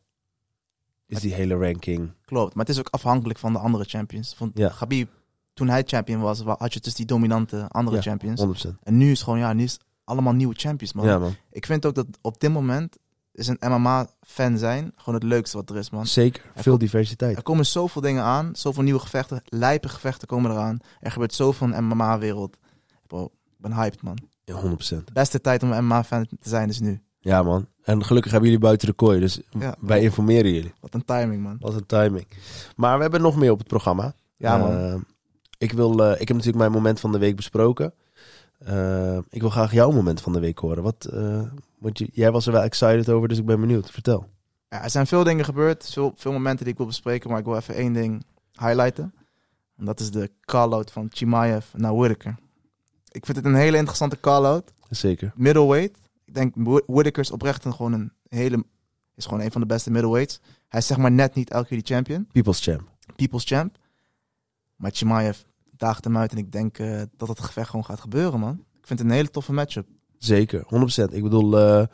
[1.07, 2.12] is die hele ranking...
[2.24, 4.36] Klopt, maar het is ook afhankelijk van de andere champions.
[4.55, 4.68] Ja.
[4.68, 5.09] Khabib,
[5.55, 8.66] toen hij champion was, wa- had je dus die dominante andere Ja, champions.
[8.66, 8.70] 100%.
[8.82, 11.07] En nu is gewoon, ja, nu is allemaal nieuwe champions, man.
[11.07, 12.97] Ja man, Ik vind ook dat op dit moment
[13.32, 16.07] is een MMA-fan zijn gewoon het leukste wat er is, man.
[16.07, 16.51] zeker.
[16.55, 17.36] Er Veel diversiteit.
[17.36, 20.78] Er komen zoveel dingen aan, zoveel nieuwe gevechten, lijpe gevechten komen eraan.
[21.01, 22.57] Er gebeurt zoveel in de MMA-wereld.
[23.07, 23.30] Bro,
[23.61, 24.19] ben hyped, man.
[24.45, 25.05] Ja, 100%.
[25.05, 27.01] De beste tijd om een MMA-fan te zijn is nu.
[27.19, 27.67] Ja man.
[27.83, 29.21] En gelukkig hebben jullie buiten de kooi.
[29.21, 29.75] Dus Ja.
[29.81, 30.73] wij informeren jullie.
[30.81, 31.57] Wat een timing, man.
[31.61, 32.27] Wat een timing.
[32.77, 34.15] Maar we hebben nog meer op het programma.
[34.37, 34.71] Ja, man.
[34.73, 34.95] Eh,
[35.59, 37.95] ik, wil, eh, ik heb natuurlijk mijn moment van de week besproken.
[38.59, 40.83] Eh, ik wil graag jouw moment van de week horen.
[40.83, 41.09] Wat,
[41.79, 43.91] want je, jij was er wel excited over, dus ik ben benieuwd.
[43.91, 44.27] Vertel.
[44.69, 47.45] Ja, er zijn veel dingen gebeurd, veel, veel momenten die ik wil bespreken, maar ik
[47.45, 49.15] wil even één ding highlighten.
[49.77, 52.37] En dat is de call-out van Chimaev naar Whittaker.
[53.11, 54.73] Ik vind het een hele interessante call-out.
[54.91, 55.33] Zeker.
[55.35, 55.99] Middleweight.
[56.25, 58.65] Ik denk Wh- Whittaker is oprecht een, gewoon een hele,
[59.15, 60.41] is gewoon een van de beste middleweights.
[60.69, 62.89] Hij is zeg maar net niet elke keer die champion, People's Champ.
[63.17, 63.77] people's champ.
[64.77, 65.39] Maar Chimaev
[65.77, 68.53] daagt hem uit en ik denk eh, dat het gevecht gewoon gaat gebeuren, man.
[68.81, 69.87] Ik vind het een hele toffe matchup.
[70.19, 70.63] Zeker,
[71.11, 71.15] 100%.
[71.15, 71.87] Ik bedoel, eh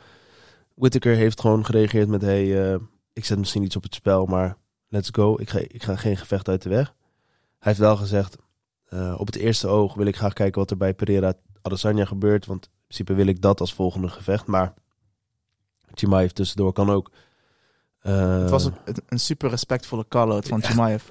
[0.73, 2.21] Whittaker heeft gewoon gereageerd met...
[2.21, 2.79] Hey, eh,
[3.13, 4.57] ik zet misschien iets op het spel, maar
[4.87, 5.35] let's go.
[5.39, 6.87] Ik ga, ik ga geen gevecht uit de weg.
[7.59, 8.37] Hij heeft wel gezegd...
[8.89, 12.45] eh, op het eerste oog wil ik graag kijken wat er bij Pereira Adesanya gebeurt.
[12.45, 14.45] Want in principe wil ik dat als volgende gevecht.
[14.47, 14.73] Maar
[15.93, 17.11] Chimaev tussendoor kan ook.
[17.99, 18.73] Eh, het was een,
[19.07, 20.63] een super respectvolle call-out van.
[20.63, 21.03] Chimaev.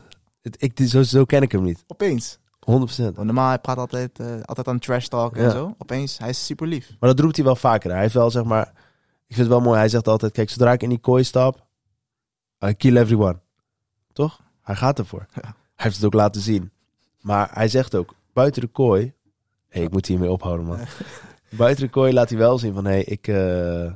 [0.43, 1.83] ik, zo, zo ken ik hem niet.
[1.83, 1.87] 100%.
[1.87, 2.39] Opeens.
[2.61, 5.51] Want normaal, hij praat altijd, eh, altijd aan trash talk en Ja.
[5.51, 5.75] zo.
[5.79, 6.97] Opeens, hij is super lief.
[7.01, 7.91] Maar dat roept hij wel vaker.
[7.91, 8.67] Hij heeft wel, zeg maar...
[9.27, 9.79] Ik vind het wel mooi.
[9.79, 10.33] Hij zegt altijd...
[10.33, 11.67] Kijk, zodra ik in die kooi stap...
[12.67, 13.39] I kill everyone.
[14.13, 14.41] Toch?
[14.63, 15.27] Hij gaat ervoor.
[15.35, 15.41] Ja.
[15.43, 16.71] Hij heeft het ook laten zien.
[17.27, 18.15] Maar hij zegt ook...
[18.33, 19.13] Buiten de kooi...
[19.69, 20.79] Hé, ik moet hiermee ophouden, man.
[21.51, 22.85] buiten de kooi laat hij wel zien van...
[22.85, 23.29] Hé, ik...
[23.29, 23.93] eh,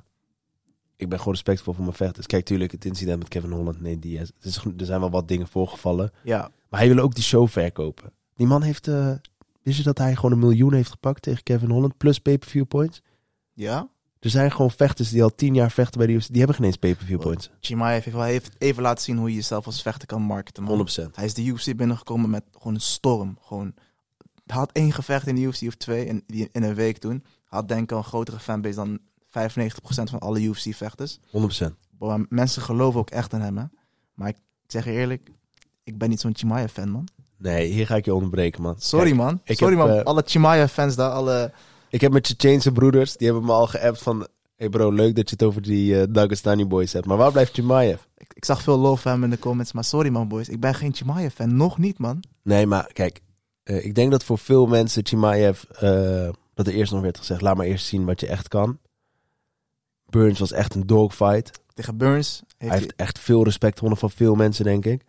[0.97, 2.27] ik ben gewoon respectvol voor mijn vechters.
[2.27, 3.81] Kijk, tuurlijk, het incident met Kevin Holland...
[3.81, 4.19] Nee.
[4.19, 6.11] Het is, er zijn wel wat dingen voorgevallen.
[6.23, 8.13] Ja, Maar hij wil ook die show verkopen.
[8.35, 8.89] Die man heeft...
[8.89, 9.15] eh
[9.63, 11.97] wist je dat hij gewoon een miljoen heeft gepakt tegen Kevin Holland?
[11.97, 13.03] Plus pay-per-view points?
[13.55, 13.89] ja.
[14.21, 16.29] Er zijn gewoon vechters die al tien jaar vechten bij de UFC.
[16.29, 17.51] Die hebben geen eens pay-per-view points.
[17.61, 20.63] Chimaev heeft wel even laten zien hoe je jezelf als vechter kan marketen.
[20.63, 20.89] man.
[20.89, 21.15] 100%.
[21.15, 23.39] Hij is de UFC binnengekomen met gewoon een storm.
[23.43, 23.75] Gewoon,
[24.47, 27.13] hij had één gevecht in de UFC of twee in, die- in een week toen.
[27.23, 28.99] Hij had denk ik al een grotere fanbase dan
[29.29, 31.19] 95% van alle UFC-vechters.
[31.31, 31.77] 100%.
[31.99, 33.65] Maar mensen geloven ook echt in hem, hè.
[34.15, 35.31] Maar ik zeg je eerlijk,
[35.85, 37.09] ik ben niet zo'n Chimaev-fan, man.
[37.37, 38.75] Nee, hier ga ik je onderbreken, man.
[38.79, 39.41] Sorry, Kijk, man.
[39.45, 39.97] Sorry, heb, man.
[39.97, 41.53] eh, alle Chimaev-fans daar, alle...
[41.91, 44.27] Ik heb met Chechense broeders, die hebben me al geappt van...
[44.57, 47.07] Hey bro, leuk dat je het over die eh Dagestani boys hebt.
[47.07, 48.01] Maar waar blijft Chimaev?
[48.17, 50.49] Ik, ik zag veel love voor hem in de comments, maar sorry, man, boys.
[50.49, 51.57] Ik ben geen Chimaev-fan.
[51.57, 52.23] Nog niet, man.
[52.43, 53.21] Nee, maar kijk.
[53.63, 55.63] eh, ik denk dat voor veel mensen Chimaev...
[55.63, 58.79] eh, dat er eerst nog werd gezegd, laat maar eerst zien wat je echt kan.
[60.07, 61.61] Burns was echt een dogfight.
[61.75, 65.05] Tegen Burns heeft Hij heeft echt veel respect gewonnen van veel mensen, denk ik.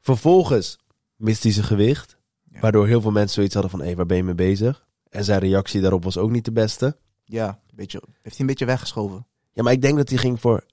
[0.00, 0.78] Vervolgens
[1.16, 2.16] mist hij zijn gewicht.
[2.50, 2.60] Ja.
[2.60, 4.86] Waardoor heel veel mensen zoiets hadden van, hé, waar ben je mee bezig?
[5.12, 6.96] En zijn reactie daarop was ook niet de beste.
[7.24, 9.26] Ja, een beetje, heeft hij een beetje weggeschoven.
[9.52, 10.64] Ja, maar ik denk dat hij ging voor...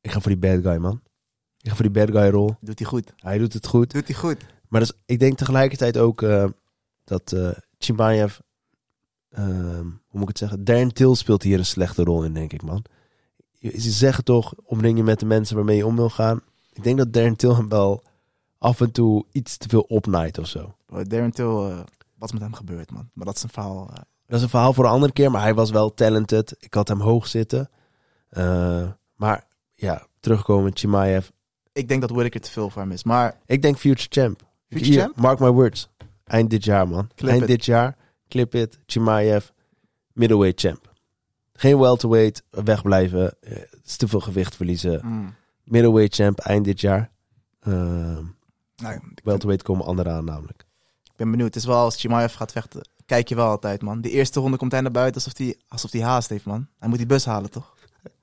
[0.00, 1.00] Ik ga voor die bad guy, man.
[1.60, 2.56] Ik ga voor die bad guy rol.
[2.60, 3.12] Doet hij goed.
[3.16, 3.90] Hij doet het goed.
[3.92, 4.36] Doet hij goed.
[4.68, 6.44] Maar dus, ik denk tegelijkertijd ook eh,
[7.04, 7.36] dat
[7.78, 8.38] Chimaev...
[9.30, 10.64] ehm, hoe moet ik het zeggen?
[10.64, 12.84] Darren Till speelt hier een slechte rol in, denk ik, man.
[13.52, 16.40] Je- Ze zeggen toch, omring je met de mensen waarmee je om wil gaan.
[16.72, 18.02] Ik denk dat Darren Till hem wel
[18.58, 20.74] af en toe iets te veel opnaait of zo.
[20.86, 21.80] Darren Till, eh,
[22.24, 23.10] wat met hem gebeurd, man?
[23.12, 23.88] Maar dat is een verhaal.
[23.88, 23.94] eh,
[24.26, 26.54] Dat is een verhaal voor een andere keer, maar hij was wel talented.
[26.58, 27.70] Ik had hem hoog zitten.
[28.28, 31.28] Eh, maar ja, terugkomen, Chimaev.
[31.72, 33.04] ik denk dat Whittaker te veel voor hem is.
[33.04, 34.42] Maar Ik denk future champ.
[34.68, 35.16] Future Hier, champ?
[35.16, 35.88] Mark my words.
[36.24, 37.08] Eind dit jaar, man.
[37.14, 37.48] Clip Eind it.
[37.48, 37.96] dit jaar.
[38.28, 38.78] Clip it.
[38.86, 39.46] Chimaev.
[40.12, 40.92] Middleweight champ.
[41.52, 42.42] Geen welterweight.
[42.50, 43.36] Wegblijven.
[43.40, 45.00] eh, Het is te veel gewicht verliezen.
[45.06, 46.38] mm, Middleweight champ.
[46.38, 47.10] Eind dit jaar.
[47.62, 50.64] Uh, nou, ik, ben, welterweight komen anderen aan namelijk.
[51.14, 51.54] Ik ben benieuwd.
[51.54, 54.00] Het is wel als Chimaev gaat vechten, kijk je wel altijd, man.
[54.00, 56.66] De eerste ronde komt hij naar buiten alsof hij alsof hij haast heeft, man.
[56.78, 57.74] Hij moet die bus halen, toch?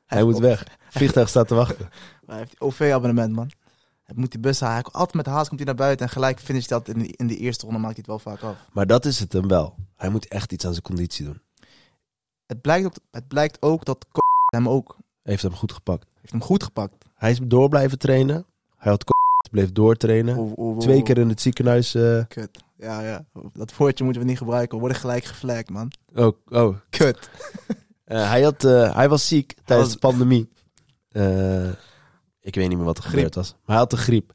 [0.05, 0.67] Hij moet weg.
[0.89, 1.89] Vliegtuig staat te wachten.
[2.27, 3.51] Hij heeft OV-abonnement, man.
[4.03, 4.75] Hij moet die bus halen.
[4.75, 7.07] Hij komt altijd met haast komt hij naar buiten en gelijk finisht dat in de,
[7.07, 8.55] in de eerste ronde maakt hij het wel vaak af.
[8.71, 9.75] Maar dat is het hem wel.
[9.95, 11.41] Hij moet echt iets aan zijn conditie doen.
[12.45, 14.05] Het blijkt ook, het blijkt ook dat
[14.45, 16.07] hem ook Heeft hem goed gepakt.
[16.19, 17.05] heeft hem goed gepakt.
[17.15, 18.45] Hij is door blijven trainen.
[18.77, 19.03] Hij had
[19.51, 20.55] bleef doortrainen.
[20.79, 21.91] Twee keer in het ziekenhuis.
[22.27, 22.63] Kut.
[22.81, 23.25] Ja, ja.
[23.53, 24.73] Dat woordje moeten we niet gebruiken.
[24.73, 25.91] We worden gelijk geflagd, man.
[26.13, 26.75] oh, oh.
[26.89, 27.29] Kut.
[28.03, 30.49] Eh, hij, had, eh, hij was ziek tijdens was- de pandemie.
[31.09, 31.67] Eh,
[32.39, 33.15] ik weet niet meer wat er Griep.
[33.15, 33.51] gebeurd was.
[33.51, 34.33] Maar hij had de griep.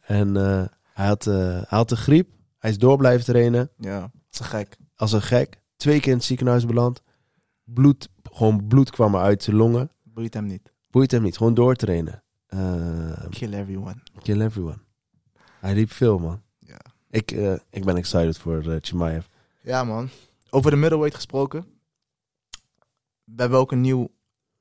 [0.00, 0.34] En
[0.94, 2.28] hij, had, hij had de griep.
[2.58, 3.70] Hij is door blijven trainen.
[3.78, 4.76] Ja, dat is gek.
[4.96, 5.60] Als een gek.
[5.76, 7.02] Twee keer in het ziekenhuis beland.
[7.64, 9.90] Bloed, gewoon bloed kwam er uit zijn longen.
[10.02, 10.72] Boeit hem niet.
[10.90, 11.36] Boeit hem niet.
[11.36, 12.22] Gewoon doortrainen.
[13.30, 13.96] Kill everyone.
[14.22, 14.78] kill everyone.
[15.60, 16.42] Hij liep veel, man.
[17.16, 19.26] Ik, eh, ik ben excited voor eh Chimaev.
[19.60, 20.08] Ja, man.
[20.50, 21.66] Over de middleweight gesproken.
[23.24, 24.08] We hebben ook een nieuw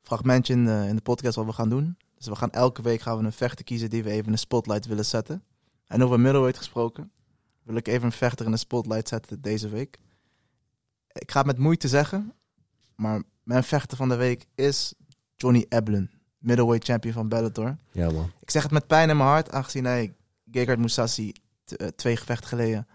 [0.02, 1.98] fragmentje in de, in de podcast wat we gaan doen.
[2.16, 4.38] Dus we gaan elke week gaan we een vechter kiezen die we even in de
[4.38, 5.44] spotlight willen zetten.
[5.88, 7.12] En over middleweight gesproken
[7.64, 10.00] wil ik even een vechter in de spotlight zetten deze week.
[11.12, 12.34] Ik ga het met moeite zeggen,
[12.96, 14.94] maar mijn vechter van de week is
[15.36, 17.78] Johnny Eblen, middleweight champion van Bellator.
[17.92, 18.32] Ja, man.
[18.40, 20.16] Ik zeg het met pijn in mijn hart, aangezien hij
[20.52, 21.44] Gegard Mousasi eh,
[21.96, 22.88] twee gevechten geleden,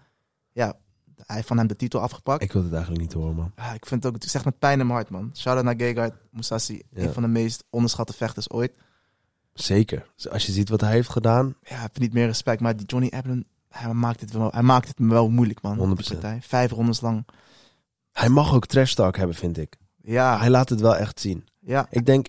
[0.51, 0.73] ja,
[1.15, 2.43] hij heeft van hem de titel afgepakt.
[2.43, 3.51] Ik wil het eigenlijk niet horen, man.
[3.55, 5.29] Ja, ik vind het ook, zeg met pijn in mijn hart, man.
[5.35, 7.03] Shout-out naar Gegard Mousasi, Ja.
[7.03, 8.77] een van de meest onderschatte vechters ooit.
[9.53, 10.11] Zeker.
[10.15, 11.55] Dus als je ziet wat hij heeft gedaan.
[11.63, 14.61] Ja, ik heb niet meer respect, maar die Johnny Eblen, hij maakt het, wel, hij
[14.61, 15.77] maakt het me wel moeilijk, man.
[15.77, 16.07] 100%.
[16.07, 16.39] die partij.
[16.41, 17.27] Vijf rondes lang.
[18.11, 19.77] Hij mag ook trash talk hebben, vind ik.
[20.03, 21.47] Ja, Hij laat het wel echt zien.
[21.59, 22.27] ja Ik denk,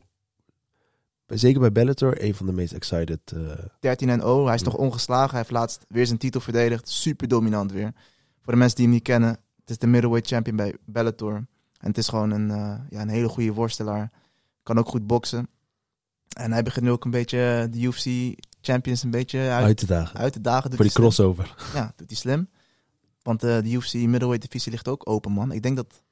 [1.39, 3.21] zeker bij Bellator, een van de meest excited.
[3.35, 3.41] eh,
[3.81, 4.47] 13 en 0.
[4.47, 5.31] Hij is nog ongeslagen.
[5.31, 6.89] Hij heeft laatst weer zijn titel verdedigd.
[6.89, 7.93] Super dominant weer.
[8.41, 9.29] Voor de mensen die hem niet kennen,
[9.61, 11.35] het is de middleweight champion bij Bellator.
[11.79, 14.11] En het is gewoon een, eh, ja, een hele goede worstelaar.
[14.63, 15.49] Kan ook goed boksen.
[16.37, 19.87] En hij begint nu ook een beetje de UFC champions een beetje uit, uit te
[19.87, 20.19] dagen.
[20.21, 20.71] uit te dagen.
[20.71, 21.05] Voor die slim.
[21.05, 21.55] crossover.
[21.75, 22.49] Ja, doet hij slim.
[23.23, 25.53] Want eh, de UFC middleweight divisie ligt ook open, man.
[25.53, 26.03] Ik denk dat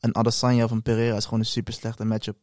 [0.00, 2.36] een Adesanya of een Pereira is gewoon een super slechte matchup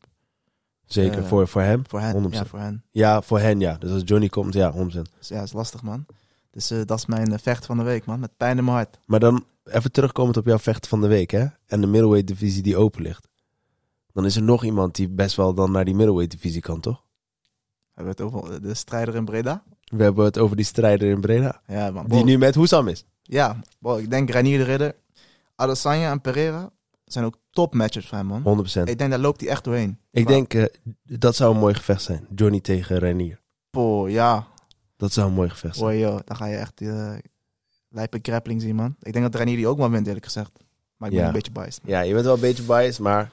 [0.85, 1.81] Zeker, Eh, voor, voor hem.
[1.87, 2.13] voor hen.
[2.13, 2.33] 100%.
[2.33, 2.83] Ja, voor hen.
[2.91, 3.77] Ja, voor hen ja.
[3.77, 5.09] Dus als Johnny komt, ja, 100%.
[5.17, 6.05] Dus ja, is lastig, man.
[6.51, 8.19] Dus eh, dat is mijn eh, vecht van de week, man.
[8.19, 8.99] Met pijn in mijn hart.
[9.05, 11.45] Maar dan even terugkomend op jouw vecht van de week, hè.
[11.65, 13.27] En de middleweight divisie die open ligt.
[14.13, 17.03] Dan is er nog iemand die best wel dan naar die middleweight divisie kan, toch?
[17.93, 19.63] Hebben we het over de strijder in Breda?
[19.83, 21.61] We hebben het over die strijder in Breda.
[21.67, 22.07] Ja, man.
[22.07, 23.05] Die nu met Hoesam is.
[23.21, 23.57] Ja,
[23.97, 24.95] ik denk Reinier de Ridder,
[25.55, 26.69] Adesanya en Pereira
[27.05, 28.41] zijn ook top matches voor hem, man.
[28.43, 28.89] 100%.
[28.89, 29.97] Ik denk, daar loopt hij echt doorheen.
[30.11, 30.65] Ik Maar- denk, eh,
[31.03, 32.27] dat zou een mooi gevecht zijn.
[32.35, 33.41] Johnny tegen Renier.
[33.69, 34.47] Boah, ja.
[34.97, 35.97] Dat zou een mooi gevecht zijn.
[35.97, 37.13] Joh, dan ga je echt uh,
[37.89, 38.95] lijpe grappling zien, man.
[38.99, 40.51] Ik denk dat Reinier die ook wel wint, eerlijk gezegd.
[40.97, 41.81] Maar ik ben een beetje biased.
[41.85, 43.31] Ja, je bent wel een beetje biased, maar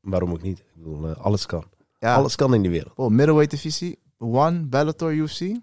[0.00, 0.58] waarom ook niet?
[0.58, 1.64] Ik bedoel, eh, alles kan.
[1.98, 2.92] Ja, Alles kan in die wereld.
[2.96, 5.56] Oh, middleweight divisie, One, Bellator, UFC.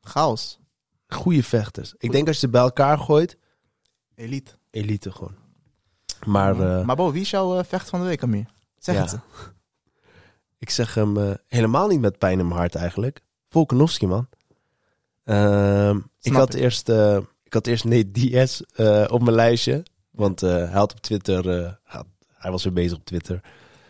[0.00, 0.58] Chaos.
[1.08, 1.94] Goede vechters.
[1.98, 3.36] Ik denk als je ze bij elkaar gooit,
[4.14, 4.52] Elite.
[4.70, 5.34] elite gewoon.
[6.24, 8.46] Maar eh, maar Bo, wie is jouw eh, vecht van de week, Amir?
[8.78, 9.00] Zeg Ja.
[9.02, 9.18] het.
[10.58, 13.20] Ik zeg hem eh, helemaal niet met pijn in mijn hart eigenlijk.
[13.48, 14.28] Volkanovski, man.
[15.24, 16.60] Ehm, ik, had ik.
[16.60, 16.88] eerst,
[17.42, 19.82] ik had eerst Diaz eh, op mijn lijstje.
[20.10, 21.44] Want hij had op Twitter...
[22.34, 23.40] hij was weer bezig op Twitter.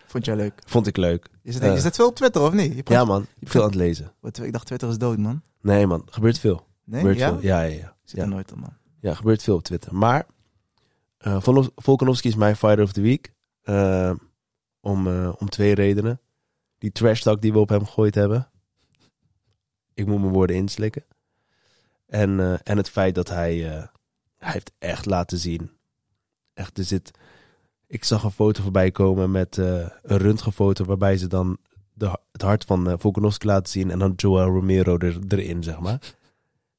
[0.07, 0.63] Vond jij leuk?
[0.67, 1.29] Vond ik leuk.
[1.43, 2.75] Is het, is het veel op Twitter of niet?
[2.75, 3.27] Je Ja, man.
[3.39, 4.13] je Veel aan het lezen.
[4.21, 5.43] Wat, Ik dacht Twitter is dood, man.
[5.61, 6.03] Nee, man.
[6.11, 6.67] Gebeurt veel.
[6.85, 7.01] Nee?
[7.01, 7.29] Gebeurt ja?
[7.29, 7.43] veel.
[7.43, 7.87] Ja, ja, ja.
[7.87, 8.23] Ik zit Ja.
[8.23, 8.73] er nooit op, man.
[9.01, 9.95] Ja, gebeurt veel op Twitter.
[9.95, 10.27] Maar
[11.27, 13.33] eh Vol- Volkanovski is mijn fighter of the week.
[13.63, 14.15] Eh,
[14.81, 16.21] om, eh, om twee redenen.
[16.79, 18.51] Die trash talk die we op hem gegooid hebben.
[19.95, 21.05] Ik moet mijn woorden inslikken.
[22.07, 23.59] En, en het feit dat hij,
[24.37, 25.71] hij heeft echt laten zien.
[26.55, 27.11] Echt, er zit...
[27.87, 31.59] Ik zag een foto voorbij komen met een röntgenfoto waarbij ze dan
[31.93, 36.15] de, het hart van Volkanovski laten zien en dan Joel Romero er, erin, zeg maar.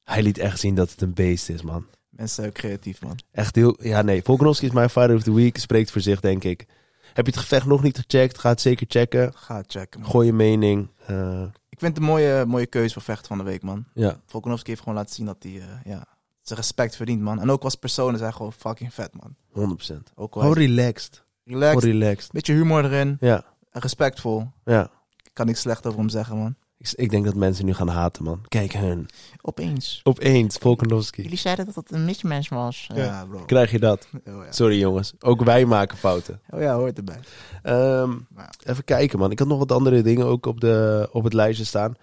[0.04, 1.86] Hij liet echt zien dat het een beest is, man.
[2.18, 3.18] Mensen zijn ook creatief, man.
[3.32, 3.76] Echt heel...
[3.82, 4.22] Ja, nee.
[4.22, 5.58] Volkanovski is mijn fighter of the week.
[5.58, 6.66] Spreekt voor zich, denk ik.
[7.12, 8.38] Heb je het gevecht nog niet gecheckt?
[8.38, 9.32] Ga het zeker checken.
[9.34, 10.10] Ga checken, man.
[10.10, 10.88] Gooi je mening.
[11.06, 13.84] Eh, Ik vind het een mooie, mooie keuze voor vecht van de week, man.
[13.94, 16.04] ja, Volkanovski heeft gewoon laten zien dat hij eh, ja,
[16.42, 17.40] zijn respect verdient, man.
[17.40, 19.36] En ook als persoon is hij gewoon fucking vet, man.
[19.52, 20.12] 100%.
[20.14, 21.24] Ook wel Gewoon relaxed.
[21.44, 22.32] relaxed, Gewoon relaxed.
[22.32, 24.46] beetje humor erin, Ja, en respectvol.
[24.64, 24.90] ja.
[25.32, 26.54] Kan niks slecht over hem zeggen, man.
[26.78, 28.40] Ik, ik denk dat mensen nu gaan haten, man.
[28.48, 29.08] Kijk hun.
[29.42, 30.00] Opeens.
[30.04, 31.22] Opeens, Volkanovski.
[31.22, 32.88] Jullie zeiden dat het een mismatch was.
[32.94, 33.04] Ja.
[33.04, 33.44] Ja, bro.
[33.44, 34.08] Krijg je dat?
[34.14, 34.52] Oh ja.
[34.52, 35.12] Sorry, jongens.
[35.20, 36.40] Ook wij maken fouten.
[36.50, 37.20] oh ja, hoort erbij.
[37.62, 38.50] Ehm, Ja.
[38.64, 39.30] even kijken, man.
[39.30, 41.94] Ik had nog wat andere dingen ook op, de, op het lijstje staan.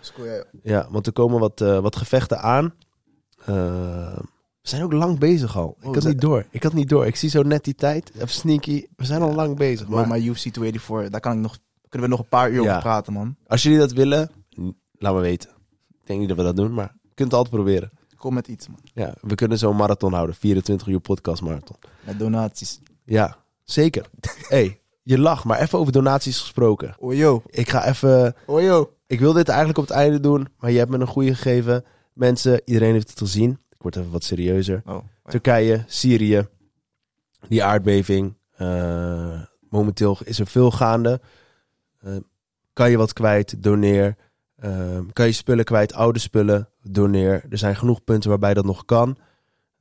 [0.63, 2.73] Ja, want er komen wat, eh, wat gevechten aan.
[3.45, 4.17] Eh,
[4.61, 5.75] we zijn ook lang bezig al.
[5.79, 6.45] Ik Oh, had niet door.
[6.51, 7.05] Ik had niet door.
[7.05, 8.11] Ik zie zo net die tijd.
[8.15, 8.85] Even sneaky.
[8.95, 9.87] We zijn al lang bezig.
[9.87, 11.57] Maar maar UFC 284, daar kan ik nog,
[11.89, 12.69] kunnen we nog een paar uur Ja.
[12.69, 13.35] over praten, man.
[13.47, 14.31] als jullie dat willen,
[14.97, 15.49] laat me weten.
[15.89, 17.91] Ik denk niet dat we dat doen, maar je kunt het altijd proberen.
[18.15, 18.79] Kom met iets, man.
[18.93, 20.35] Ja, we kunnen zo'n marathon houden.
[20.35, 21.75] 24 uur podcast marathon.
[22.05, 22.79] Met donaties.
[23.03, 24.05] Ja, zeker.
[24.47, 26.95] hey, je lacht, maar even over donaties gesproken.
[26.99, 27.43] Yo.
[27.45, 28.35] Ik ga even...
[28.47, 28.93] Yo.
[29.07, 31.83] Ik wil dit eigenlijk op het einde doen, maar je hebt me een goede gegeven.
[32.13, 33.51] Mensen, iedereen heeft het gezien.
[33.51, 34.81] Ik word even wat serieuzer.
[34.85, 34.97] Oh.
[35.25, 36.47] Turkije, Syrië,
[37.47, 38.35] die aardbeving.
[38.55, 41.21] eh, momenteel is er veel gaande.
[41.99, 42.15] Eh,
[42.73, 44.15] kan je wat kwijt, doneer.
[44.55, 47.45] Eh, kan je spullen kwijt, oude spullen, doneer.
[47.49, 49.17] Er zijn genoeg punten waarbij dat nog kan.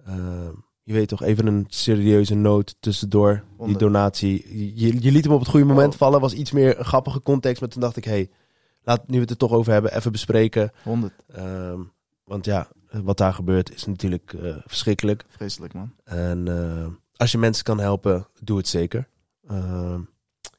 [0.04, 0.48] Eh,
[0.82, 3.42] je weet toch, even een serieuze noot tussendoor.
[3.64, 4.44] Die donatie.
[4.80, 5.98] Je, je liet hem op het goede moment Oh.
[5.98, 6.20] vallen.
[6.20, 7.60] Was iets meer een grappige context.
[7.60, 8.30] Maar toen dacht ik, hey,
[8.82, 10.72] laat nu we het er toch over hebben, even bespreken.
[10.82, 11.12] 100.
[11.32, 11.80] Ehm,
[12.24, 15.24] want ja, wat daar gebeurt is natuurlijk eh, verschrikkelijk.
[15.28, 15.92] Vreselijk, man.
[16.04, 16.48] En
[17.16, 19.08] als je mensen kan helpen, doe het zeker.
[19.48, 20.00] Ehm,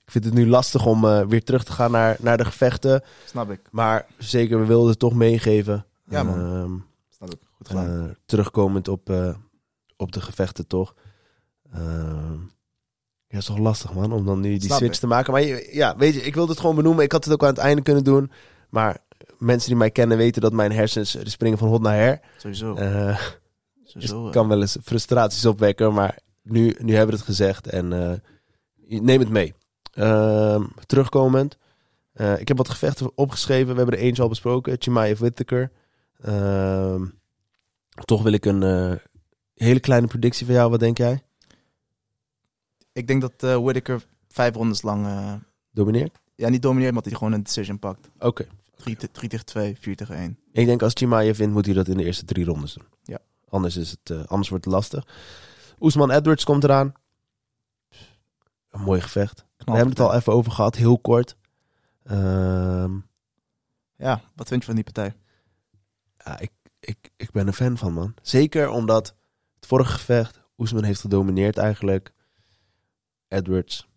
[0.05, 3.03] ik vind het nu lastig om eh, weer terug te gaan naar, naar de gevechten.
[3.25, 3.59] Snap ik.
[3.71, 5.85] Maar zeker, we wilden het toch meegeven.
[6.09, 6.39] Ja, man.
[6.39, 6.73] Ehm,
[7.09, 7.39] Snap ik.
[7.57, 8.07] Goed gedaan.
[8.09, 9.35] eh, terugkomend op, eh,
[9.97, 10.93] op de gevechten toch.
[11.73, 12.33] Ehm,
[13.27, 14.99] ja, is toch lastig man, om dan nu die Snap switch ik.
[14.99, 15.31] te maken.
[15.33, 15.41] Maar
[15.75, 17.03] ja, weet je, ik wilde het gewoon benoemen.
[17.03, 18.31] Ik had het ook aan het einde kunnen doen.
[18.69, 18.97] Maar
[19.37, 22.19] mensen die mij kennen weten dat mijn hersens er springen van hot naar her.
[22.37, 22.73] Sowieso.
[22.73, 23.17] Dus
[23.83, 24.25] Sowieso.
[24.25, 24.31] eh.
[24.31, 27.87] kan wel eens frustraties opwekken, maar nu, nu hebben we het gezegd en
[28.87, 29.53] neem het mee.
[29.95, 31.57] Ehm, terugkomend,
[32.13, 33.71] eh, ik heb wat gevechten opgeschreven.
[33.71, 35.71] We hebben er eentje al besproken, Chimaev Whittaker.
[36.21, 37.05] Ehm,
[38.05, 38.95] toch wil ik een eh,
[39.53, 40.69] hele kleine predictie van jou.
[40.69, 41.21] Wat denk jij?
[42.91, 45.07] Ik denk dat eh Whittaker vijf rondes lang...
[45.71, 46.19] Domineert?
[46.35, 48.09] ja, niet domineert, maar dat hij gewoon een decision pakt.
[48.19, 48.47] Oké.
[49.11, 50.39] 3 tegen 2, 4 tegen 1.
[50.51, 52.87] Ik denk als Chimaev wint, moet hij dat in de eerste drie rondes doen.
[53.03, 53.19] Ja.
[53.49, 55.07] Anders, is het, anders wordt het lastig.
[55.79, 56.93] Oesman Edwards komt eraan.
[58.69, 59.45] Een mooi gevecht.
[59.65, 61.35] We hebben het al even over gehad, heel kort.
[62.03, 62.97] Ehm,
[63.97, 65.15] Ja, wat vind je van die partij?
[66.25, 68.13] ja, ik, ik, ik ben een fan van, man.
[68.21, 69.15] Zeker omdat
[69.55, 72.13] het vorige gevecht, Oesman heeft gedomineerd eigenlijk.
[73.27, 73.87] Edwards,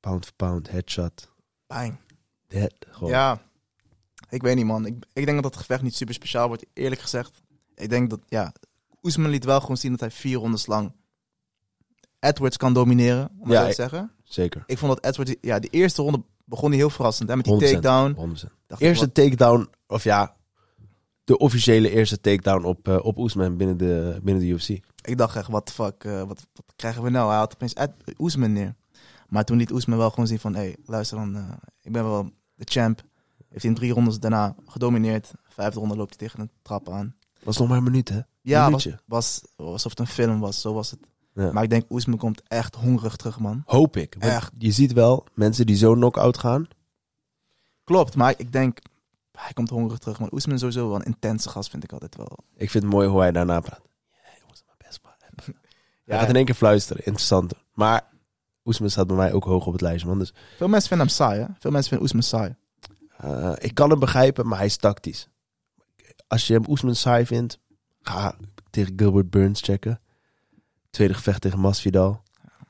[0.00, 1.30] pound for pound, headshot,
[1.66, 1.98] Bang.
[2.46, 2.74] dead.
[2.90, 3.10] Gewoon.
[3.10, 3.42] Ja,
[4.28, 4.86] ik weet niet, man.
[4.86, 7.42] Ik, ik denk dat dat gevecht niet super speciaal wordt, eerlijk gezegd.
[7.74, 8.52] Ik denk dat, ja,
[9.02, 10.92] Oesman liet wel gewoon zien dat hij vier rondes lang
[12.24, 14.10] Edwards kan domineren, om Ja, zo te zeggen.
[14.24, 14.62] Zeker.
[14.66, 17.54] Ik vond dat Edwards, ja, de eerste ronde begon hij heel verrassend, hè, met die
[17.54, 17.82] 100%.
[17.82, 18.14] takedown.
[18.14, 18.52] 100%.
[18.66, 20.36] Dacht ik, Eerste wat- takedown, of ja,
[21.24, 24.68] de officiële eerste takedown op, eh, op Oesman binnen de, binnen de UFC.
[25.02, 27.28] ik dacht echt, what the fuck, eh, wat, wat krijgen we nou?
[27.28, 28.74] Hij had opeens Ed, Oesman neer.
[29.28, 31.50] Maar toen liet Oesman wel gewoon zien van, hé, hey, luister dan, eh,
[31.82, 33.02] ik ben wel de champ.
[33.48, 35.30] Heeft hij in drie rondes daarna gedomineerd.
[35.48, 37.14] Vijfde ronde loopt hij tegen een trap aan.
[37.42, 38.20] Was nog maar een minuut, hè?
[38.40, 40.60] Ja, was, was alsof het een film was.
[40.60, 41.00] Zo was het.
[41.34, 41.52] Ja.
[41.52, 43.62] Maar ik denk, Oesman komt echt hongerig terug, man.
[43.66, 44.16] Hoop ik.
[44.18, 44.52] Echt.
[44.58, 46.66] Je ziet wel, mensen die zo knock-out gaan.
[47.84, 48.78] Klopt, maar ik denk,
[49.32, 50.18] hij komt hongerig terug.
[50.20, 52.38] Maar Oesman is sowieso wel een intense gast, vind ik altijd wel.
[52.56, 53.80] Ik vind het mooi hoe hij daarna praat.
[54.10, 55.12] Ja, jongens, mijn best wel.
[56.04, 57.04] Hij Ja, gaat in één keer fluisteren.
[57.04, 57.52] Interessant.
[57.72, 58.08] Maar
[58.64, 60.18] Oesman staat bij mij ook hoog op het lijstje, man.
[60.18, 61.46] Dus Veel mensen vinden hem saai, hè?
[61.58, 62.54] Veel mensen vinden Oesman saai.
[63.16, 65.28] eh, ik kan hem begrijpen, maar hij is tactisch.
[66.26, 67.58] Als je hem Oesman saai vindt,
[68.00, 68.36] ga
[68.70, 70.00] tegen Gilbert Burns checken.
[70.94, 72.22] Tweede gevecht tegen Masvidal.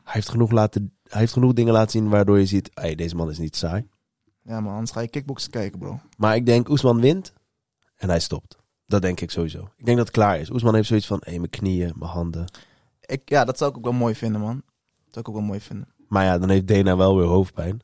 [0.03, 3.17] Hij heeft genoeg, laten, hij heeft genoeg dingen laten zien waardoor je ziet, hey, deze
[3.17, 3.87] man is niet saai.
[4.43, 6.01] Ja, man, anders ga je kickboksen kijken, bro.
[6.17, 7.33] Maar ik denk, Oesman wint
[7.97, 8.57] en hij stopt.
[8.87, 9.71] Dat denk ik sowieso.
[9.77, 10.51] Ik denk dat het klaar is.
[10.51, 12.45] Oesman heeft zoiets van, hé, mijn knieën, mijn handen.
[13.01, 14.55] Ik, ja, dat zou ik ook wel mooi vinden, man.
[15.05, 15.89] Dat zou ik ook wel mooi vinden.
[16.09, 17.81] Maar ja, dan heeft Dana wel weer hoofdpijn.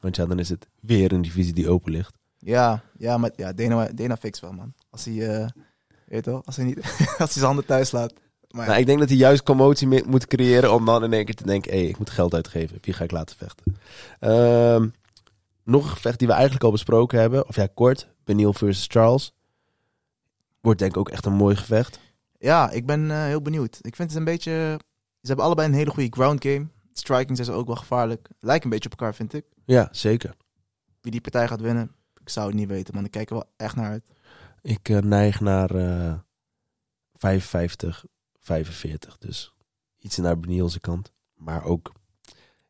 [0.00, 2.14] Want ja, dan is het weer een divisie die open ligt.
[2.38, 4.74] Ja, ja, maar ja, Dana, Dana fix wel, man.
[4.90, 5.48] Als hij, eh
[6.06, 8.12] weet je wel, als hij niet, als hij zijn handen thuis laat.
[8.52, 11.34] Maar Nou, ik denk dat hij juist commotie moet creëren om dan in één keer
[11.34, 12.78] te denken, hé, ik moet geld uitgeven.
[12.80, 13.76] Wie ga ik laten vechten?
[14.20, 14.88] Ehm,
[15.64, 17.48] nog een gevecht die we eigenlijk al besproken hebben.
[17.48, 18.08] Of ja, kort.
[18.24, 19.32] Benil versus Charles.
[20.60, 21.98] Wordt denk ik ook echt een mooi gevecht.
[22.38, 23.78] ja, ik ben eh, heel benieuwd.
[23.80, 24.50] Ik vind het een beetje,
[25.20, 26.66] ze hebben allebei een hele goede ground game.
[26.92, 28.28] Striking zijn ze ook wel gevaarlijk.
[28.40, 29.44] Lijken een beetje op elkaar, vind ik.
[29.64, 30.34] Ja, zeker.
[31.00, 33.04] Wie die partij gaat winnen, ik zou het niet weten, man.
[33.04, 34.08] Ik kijk er wel echt naar uit.
[34.62, 36.14] Ik eh, neig naar eh
[37.14, 38.04] 55,
[38.42, 39.18] 45.
[39.18, 39.52] Dus
[39.98, 41.12] iets naar Benil's kant.
[41.34, 41.92] Maar ook...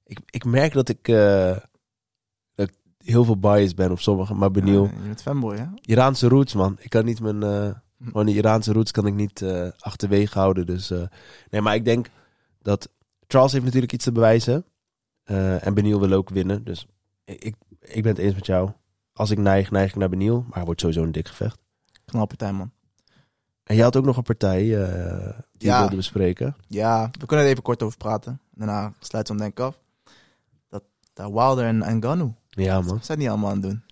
[0.04, 1.56] Ik, ik merk dat ik, eh,
[2.54, 4.34] dat ik heel veel bias ben op sommige.
[4.34, 4.84] Maar Benil...
[4.84, 5.66] Ja, je bent fanboy, hè?
[5.80, 6.76] Iraanse roots, man.
[6.80, 7.42] Ik kan niet mijn...
[7.42, 10.66] eh gewoon die Iraanse roots kan ik niet eh, achterwege houden.
[10.66, 10.92] Dus
[11.50, 12.10] nee, maar ik denk
[12.58, 12.88] dat
[13.26, 14.64] Charles heeft natuurlijk iets te bewijzen.
[15.24, 16.64] En Beniel wil ook winnen.
[16.64, 16.86] Dus
[17.24, 18.70] ik, ik ben het eens met jou.
[19.12, 20.44] Als ik neig, neig ik naar Beniel.
[20.48, 21.58] Maar het wordt sowieso een dik gevecht.
[22.04, 22.72] Knalpartij, man.
[23.64, 25.74] En jij had ook nog een partij eh, die Ja.
[25.74, 26.56] je wilde bespreken.
[26.66, 28.40] Ja, we kunnen er even kort over praten.
[28.50, 29.80] Daarna sluiten we hem denk ik af.
[30.68, 30.82] Dat,
[31.12, 32.86] dat Wilder en, en Ngannou, Ja, man.
[32.94, 33.82] wat zijn die allemaal aan het doen?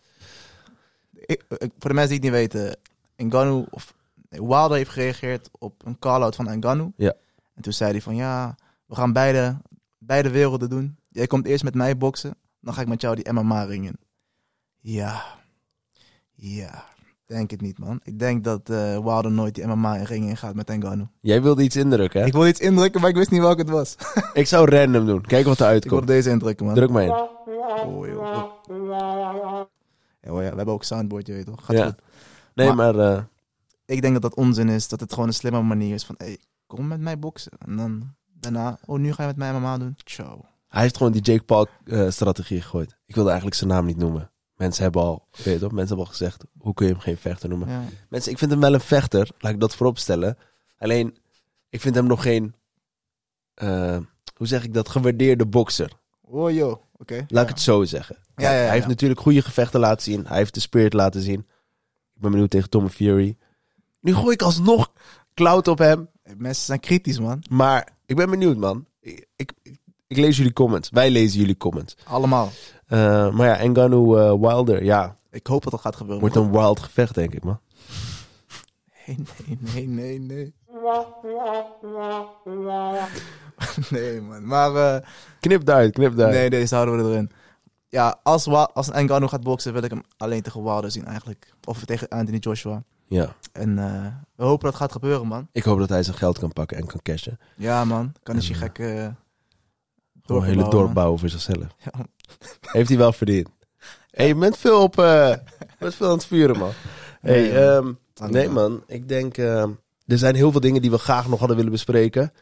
[1.13, 2.77] Ik, ik- voor de mensen die het niet weten,
[3.17, 3.95] Ngannou, of
[4.29, 6.93] nee, Wilder heeft gereageerd op een call-out van Ngannou.
[6.97, 7.15] Ja.
[7.55, 8.55] En toen zei hij van, ja,
[8.87, 9.57] we gaan beide,
[9.99, 10.97] beide werelden doen.
[11.09, 13.99] Jij komt eerst met mij boksen, dan ga ik met jou die MMA ringen.
[14.81, 15.23] Ja,
[16.35, 16.85] ja,
[17.31, 18.01] denk het niet, man.
[18.03, 21.09] Ik denk dat eh Wilder nooit die MMA ring in gaat met Ngannou.
[21.21, 22.27] Jij wilde iets indrukken, hè?
[22.27, 23.97] Ik wil iets indrukken, maar ik wist niet welke het was.
[24.33, 25.21] Ik zou random doen.
[25.23, 26.17] Kijk wat eruit Ik wilde komt.
[26.17, 26.75] deze indrukken, man.
[26.75, 27.11] Druk maar in.
[27.11, 28.49] Oh, joh.
[30.21, 31.65] Ja, we hebben ook soundboard, je weet toch?
[31.65, 31.85] Gaat Ja.
[31.85, 32.03] goed.
[32.55, 33.13] Nee, Maar- maar...
[33.17, 33.23] eh,
[33.87, 34.89] Ik denk dat dat onzin is.
[34.89, 36.15] Dat het gewoon een slimme manier is van...
[36.19, 37.53] Hey, kom met mij boksen.
[37.67, 38.79] En dan daarna...
[38.85, 39.95] Oh, nu ga je met mij MMA doen?
[40.05, 40.41] Ciao.
[40.69, 42.97] Hij heeft gewoon die Jake Paul eh, strategie gegooid.
[43.07, 44.30] Ik wilde eigenlijk zijn naam niet noemen.
[44.61, 47.17] Mensen hebben al, weet je toch, mensen hebben al gezegd, hoe kun je hem geen
[47.17, 47.69] vechter noemen?
[47.69, 47.83] Ja.
[48.09, 50.39] Mensen, ik vind hem wel een vechter, laat ik dat voorop stellen.
[50.79, 51.17] Alleen,
[51.69, 52.55] ik vind hem nog geen,
[53.55, 53.99] eh,
[54.37, 55.93] hoe zeg ik dat, gewaardeerde bokser.
[56.21, 56.83] Oh, joh.
[56.97, 57.15] Oké.
[57.15, 57.41] Laat Ja.
[57.43, 58.17] ik het zo zeggen.
[58.37, 60.27] Ja, hij heeft natuurlijk goede gevechten laten zien.
[60.27, 61.41] Hij heeft de spirit laten zien.
[62.15, 63.37] Ik ben benieuwd tegen Tommy Fury.
[64.01, 64.93] Nu gooi ik alsnog
[65.35, 66.09] cloud op hem.
[66.37, 67.43] Mensen zijn kritisch, man.
[67.51, 68.87] Maar ik ben benieuwd, man.
[69.01, 69.53] Ik, ik,
[70.07, 70.91] ik lees jullie comments.
[70.91, 71.97] Wij lezen jullie comments.
[72.05, 72.51] Allemaal.
[72.91, 76.21] Eh, maar ja, Ngannou eh, Wilder, ja, Ik hoop dat dat gaat gebeuren.
[76.21, 77.61] wordt een wild gevecht, denk ik, man.
[79.07, 80.55] Nee, nee, nee, nee, nee.
[83.91, 84.47] nee, man.
[84.47, 84.75] Maar...
[84.95, 85.07] eh,
[85.41, 86.35] Knip eruit, knip eruit.
[86.35, 87.31] Nee, deze houden we erin.
[87.89, 91.55] Ja, als, als Ngannou gaat boksen, wil ik hem alleen tegen Wilder zien eigenlijk.
[91.65, 92.83] Of tegen Anthony Joshua.
[93.07, 93.75] Ja, En
[94.37, 95.49] we hopen dat het gaat gebeuren, man.
[95.53, 97.39] ik hoop dat hij zijn geld kan pakken en kan cashen.
[97.57, 98.13] Ja, man.
[98.23, 98.77] Kan je En, gek...
[98.77, 99.17] Gewoon
[100.23, 101.67] dorp een hele dorp bouwen voor zichzelf.
[101.79, 101.91] Ja.
[102.73, 103.49] Heeft hij wel verdiend.
[104.11, 104.99] hey, je bent veel op...
[104.99, 105.29] eh,
[105.59, 106.71] je bent veel aan het vuren, man.
[107.21, 107.97] Hey, Nee, man.
[108.21, 108.83] ehm, nee, man.
[108.87, 109.37] Ik denk...
[109.37, 109.71] ehm,
[110.07, 112.33] er zijn heel veel dingen die we graag nog hadden willen bespreken.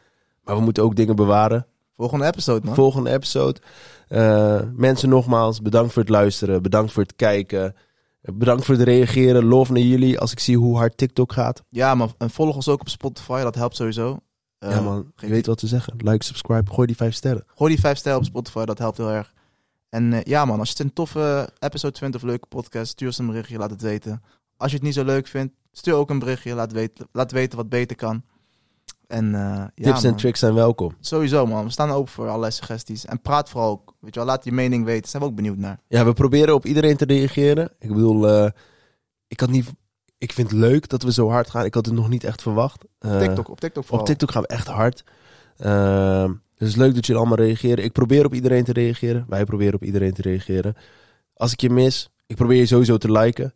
[0.43, 1.65] Maar we moeten ook dingen bewaren.
[1.95, 2.75] Volgende episode, man.
[2.75, 3.59] Volgende episode.
[4.07, 6.61] Eh, mensen nogmaals, bedankt voor het luisteren.
[6.61, 7.75] Bedankt voor het kijken.
[8.21, 9.45] Eh, Bedankt voor het reageren.
[9.45, 11.63] Love naar jullie als ik zie hoe hard TikTok gaat.
[11.69, 13.41] ja, maar en volg ons ook op Spotify.
[13.43, 14.19] Dat helpt sowieso.
[14.59, 15.93] Eh, ja man, je weet wat te zeggen.
[15.97, 17.43] Like, subscribe, gooi die vijf sterren.
[17.55, 18.65] Gooi die vijf sterren op Spotify.
[18.65, 19.33] Dat helpt heel erg.
[19.89, 20.59] En eh, ja, man.
[20.59, 23.57] Als je het een toffe episode vindt of leuke podcast, stuur ons een berichtje.
[23.57, 24.23] Laat het weten.
[24.57, 26.53] Als je het niet zo leuk vindt, stuur ook een berichtje.
[26.53, 28.23] Laat weten, laat weten wat beter kan.
[29.07, 30.95] En ja, Tips en tricks zijn welkom.
[30.99, 31.63] Sowieso, man.
[31.63, 33.05] We staan open voor allerlei suggesties.
[33.05, 33.93] En praat vooral ook.
[33.99, 35.09] Weet je wel, laat je mening weten.
[35.09, 35.79] Zijn we ook benieuwd naar.
[35.87, 37.71] Ja, we proberen op iedereen te reageren.
[37.79, 38.49] Ik bedoel, eh,
[39.27, 39.69] ik had niet...
[40.17, 41.65] Ik vind het leuk dat we zo hard gaan.
[41.65, 42.85] Ik had het nog niet echt verwacht.
[42.99, 43.99] TikTok, op TikTok vooral.
[43.99, 45.03] Op TikTok gaan we echt hard.
[45.57, 47.83] Ehm, dus het is leuk dat jullie allemaal reageren.
[47.83, 49.25] Ik probeer op iedereen te reageren.
[49.27, 50.75] Wij proberen op iedereen te reageren.
[51.33, 53.53] Als ik je mis, ik probeer je sowieso te liken.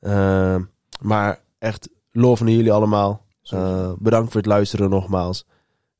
[0.00, 0.62] Ehm,
[1.00, 3.22] maar echt, love naar jullie allemaal.
[3.42, 5.46] Eh, bedankt voor het luisteren nogmaals.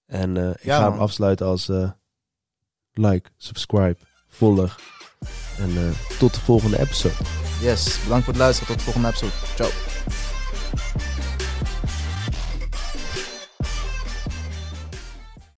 [0.07, 0.92] En eh, ik Ja, ga man.
[0.92, 1.90] hem afsluiten als eh,
[2.92, 3.96] like, subscribe,
[4.28, 4.78] volg.
[5.59, 7.14] En tot de volgende episode.
[7.61, 8.68] Yes, bedankt voor het luisteren.
[8.76, 9.32] Tot de volgende episode.
[9.55, 9.70] Ciao.